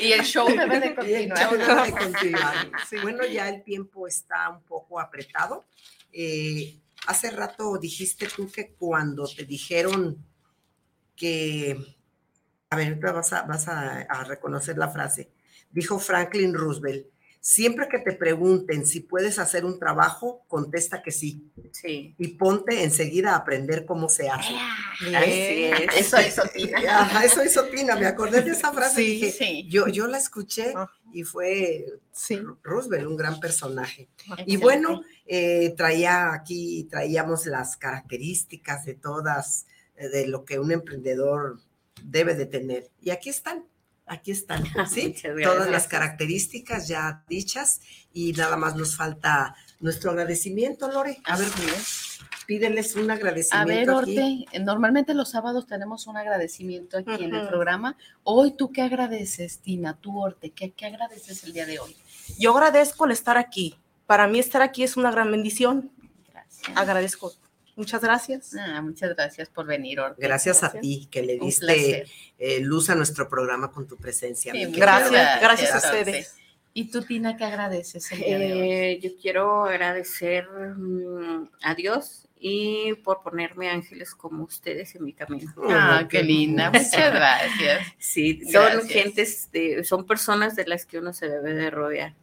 [0.00, 1.38] Y el show debe de Y el continuar.
[1.38, 2.54] show debe de continuar.
[3.02, 5.66] Bueno, ya el tiempo está un poco apretado.
[6.12, 10.24] Eh, hace rato dijiste tú que cuando te dijeron
[11.14, 11.76] que,
[12.70, 15.30] a ver, vas a, vas a, a reconocer la frase,
[15.70, 17.06] dijo Franklin Roosevelt,
[17.46, 21.48] siempre que te pregunten si puedes hacer un trabajo, contesta que sí.
[21.70, 22.12] Sí.
[22.18, 24.52] Y ponte enseguida a aprender cómo se hace.
[25.14, 25.96] Así es.
[25.96, 26.78] Eso hizo Tina.
[27.02, 28.96] Ajá, eso hizo Tina, me acordé de esa frase.
[28.96, 29.68] Sí, dije, sí.
[29.70, 30.74] Yo, yo la escuché
[31.12, 31.86] y fue
[32.64, 34.08] Roosevelt, un gran personaje.
[34.44, 40.72] Y bueno, eh, traía aquí, traíamos las características de todas, eh, de lo que un
[40.72, 41.60] emprendedor
[42.02, 42.90] debe de tener.
[43.00, 43.66] Y aquí están,
[44.06, 45.08] aquí están, ¿sí?
[45.08, 45.70] Muchas Todas gracias.
[45.70, 47.80] las características ya dichas
[48.12, 51.18] y nada más nos falta nuestro agradecimiento, Lore.
[51.24, 51.48] A ver,
[52.46, 54.44] pídeles un A agradecimiento ver, aquí.
[54.46, 57.96] Orte, normalmente los sábados tenemos un agradecimiento aquí en el programa.
[58.22, 59.98] Hoy, ¿tú qué agradeces, Tina?
[60.00, 61.96] Tú, Orte, ¿qué, qué agradeces el día de hoy?
[62.38, 63.78] Yo agradezco el estar aquí.
[64.06, 65.90] Para mí estar aquí es una gran bendición.
[66.74, 67.32] Agradezco.
[67.76, 68.54] Muchas gracias.
[68.58, 70.20] Ah, muchas gracias por venir, Orte.
[70.22, 72.06] Gracias a ti que le diste
[72.38, 74.52] eh, luz a nuestro programa con tu presencia.
[74.52, 75.38] Sí, querida.
[75.40, 76.00] gracias a Orte.
[76.00, 76.34] ustedes.
[76.72, 78.70] ¿Y tú, Tina, qué agradeces el día de hoy?
[78.70, 85.14] Eh, yo quiero agradecer mm, a Dios y por ponerme ángeles como ustedes en mi
[85.14, 85.52] camino.
[85.70, 86.70] Ah, qué linda.
[86.70, 87.86] Muchas gracias.
[87.98, 88.88] Sí, son Gracias.
[88.88, 92.14] gentes, de- son personas de las que uno se debe de rodear.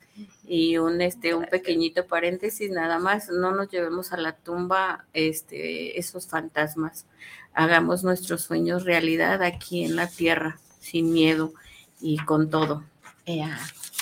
[0.47, 5.97] Y un este un pequeñito paréntesis nada más, no nos llevemos a la tumba este
[5.99, 7.05] esos fantasmas.
[7.53, 11.53] Hagamos nuestros sueños realidad aquí en la tierra, sin miedo
[12.01, 12.83] y con todo.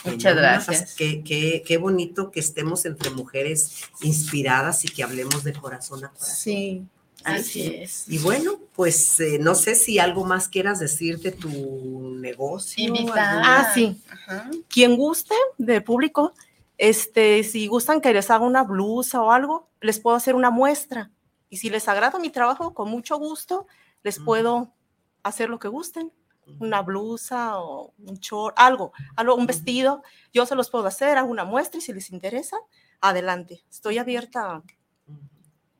[0.03, 0.95] Muchas Bueno, gracias.
[0.95, 6.09] Qué, qué- qué bonito que estemos entre mujeres inspiradas y que hablemos de corazón a
[6.09, 6.35] corazón.
[6.35, 6.85] Sí.
[7.23, 8.05] Así es.
[8.07, 12.87] Y bueno, pues eh, no sé si algo más quieras decir de tu negocio.
[12.87, 13.41] Invitada.
[13.43, 14.01] Ah, sí.
[14.09, 14.49] Ajá.
[14.69, 16.33] Quien guste de público,
[16.77, 21.11] este, si gustan que les haga una blusa o algo, les puedo hacer una muestra.
[21.49, 23.67] Y si les agrada mi trabajo, con mucho gusto,
[24.03, 24.73] les puedo
[25.21, 26.11] hacer lo que gusten.
[26.59, 30.01] Una blusa o un short, algo, algo, un vestido.
[30.33, 32.57] Yo se los puedo hacer, hago una muestra y si les interesa,
[32.99, 33.63] adelante.
[33.69, 34.63] Estoy abierta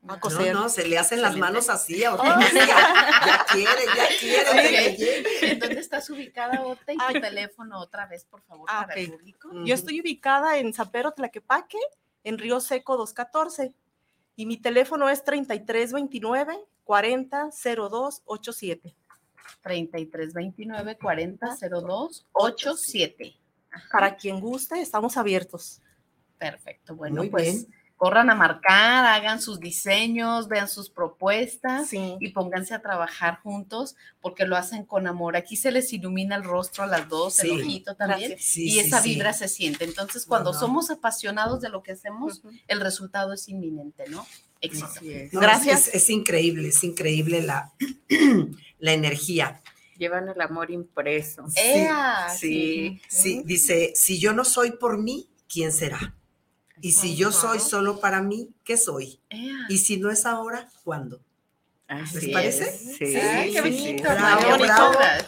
[0.08, 0.54] a, coser.
[0.54, 2.20] No, no, se le hacen las manos así a Oh.
[2.20, 2.66] Hortensia.
[2.66, 5.52] Ya quiere, ya quiere.
[5.52, 6.94] ¿En dónde estás ubicada, Orte?
[6.94, 9.14] Y tu teléfono otra vez, por favor, Ah, para el ok.
[9.18, 9.50] público.
[9.66, 11.78] Yo estoy ubicada en San Pedro Tlaquepaque,
[12.24, 13.74] en Río Seco 214.
[14.36, 18.96] Y mi teléfono es 3329 400287.
[19.62, 23.38] 3329 4002 87.
[23.92, 25.82] Para quien guste, estamos abiertos.
[26.38, 26.96] Perfecto.
[26.96, 27.68] Bueno, Muy pues bien.
[28.02, 34.48] Corran a marcar, hagan sus diseños, vean sus propuestas y pónganse a trabajar juntos porque
[34.48, 35.36] lo hacen con amor.
[35.36, 39.34] Aquí se les ilumina el rostro a las dos, el ojito también, y esa vibra
[39.34, 39.86] se siente.
[39.86, 44.26] Entonces, cuando somos apasionados de lo que hacemos, el resultado es inminente, ¿no?
[44.62, 44.88] Éxito.
[45.32, 45.94] Gracias.
[45.94, 47.72] Es, increíble, es increíble la,
[48.80, 49.62] la energía.
[50.00, 51.46] Llevan el amor impreso.
[51.50, 51.86] Sí,
[52.36, 53.44] sí, sí.
[53.46, 56.16] Dice, si yo no soy por mí, ¿quién será?
[56.82, 59.20] Y si yo soy solo para mí, ¿qué soy?
[59.70, 61.22] Y si no es ahora, ¿cuándo?
[62.14, 62.72] ¿Les parece?
[62.72, 63.14] Sí,
[63.54, 64.10] qué bonito.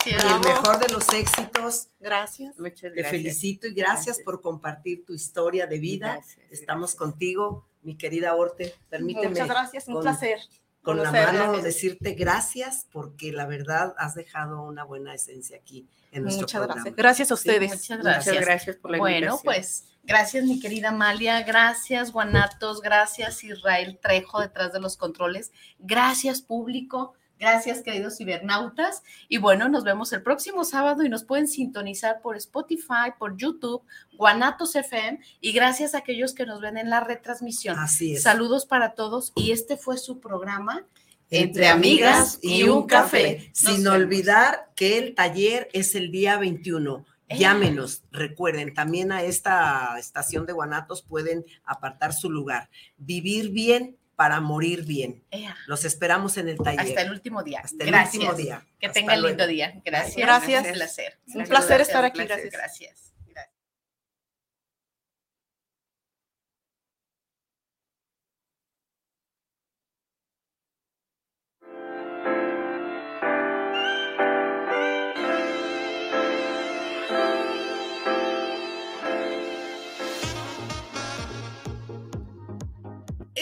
[0.05, 1.87] Y el mejor de los éxitos.
[1.99, 2.55] Gracias.
[2.55, 6.19] Te felicito y gracias, por compartir tu historia de vida.
[6.49, 8.73] Estamos contigo, mi querida Orte.
[8.89, 9.29] Permíteme.
[9.29, 10.39] Muchas gracias, un placer.
[10.83, 16.23] Con la mano decirte gracias porque la verdad has dejado una buena esencia aquí en
[16.23, 16.81] nuestro Muchas programa.
[16.81, 16.95] gracias.
[16.97, 17.71] Gracias a ustedes.
[17.71, 18.27] muchas gracias.
[18.27, 24.41] Muchas gracias por la Bueno, pues gracias mi querida Amalia, gracias Guanatos, gracias Israel Trejo
[24.41, 27.13] detrás de los controles, gracias público,
[27.43, 32.37] gracias queridos cibernautas y bueno, nos vemos el próximo sábado y nos pueden sintonizar por
[32.37, 33.83] Spotify, por YouTube,
[34.13, 37.77] Guanatos FM y gracias a aquellos que nos ven en la retransmisión.
[37.77, 38.23] Así es.
[38.23, 40.85] Saludos para todos y este fue su programa.
[41.29, 43.51] Entre amigas y un café.
[43.53, 43.93] Sin vemos.
[43.93, 47.05] olvidar que el taller es el día 21.
[47.27, 47.39] Eh.
[47.39, 52.69] Llámenos, recuerden, también a esta estación de Guanatos pueden apartar su lugar.
[52.97, 55.21] Vivir bien para morir bien.
[55.31, 55.53] Ea.
[55.67, 56.79] Los esperamos en el taller.
[56.79, 57.59] Hasta el último día.
[57.61, 58.23] Hasta el Gracias.
[58.23, 58.65] último día.
[58.79, 59.81] Que Hasta tengan lindo día.
[59.83, 60.15] Gracias.
[60.15, 60.65] Gracias.
[60.65, 61.19] Un placer.
[61.35, 62.21] Un placer estar aquí.
[62.21, 62.49] Un placer.
[62.49, 62.79] Gracias.
[62.79, 63.12] Gracias.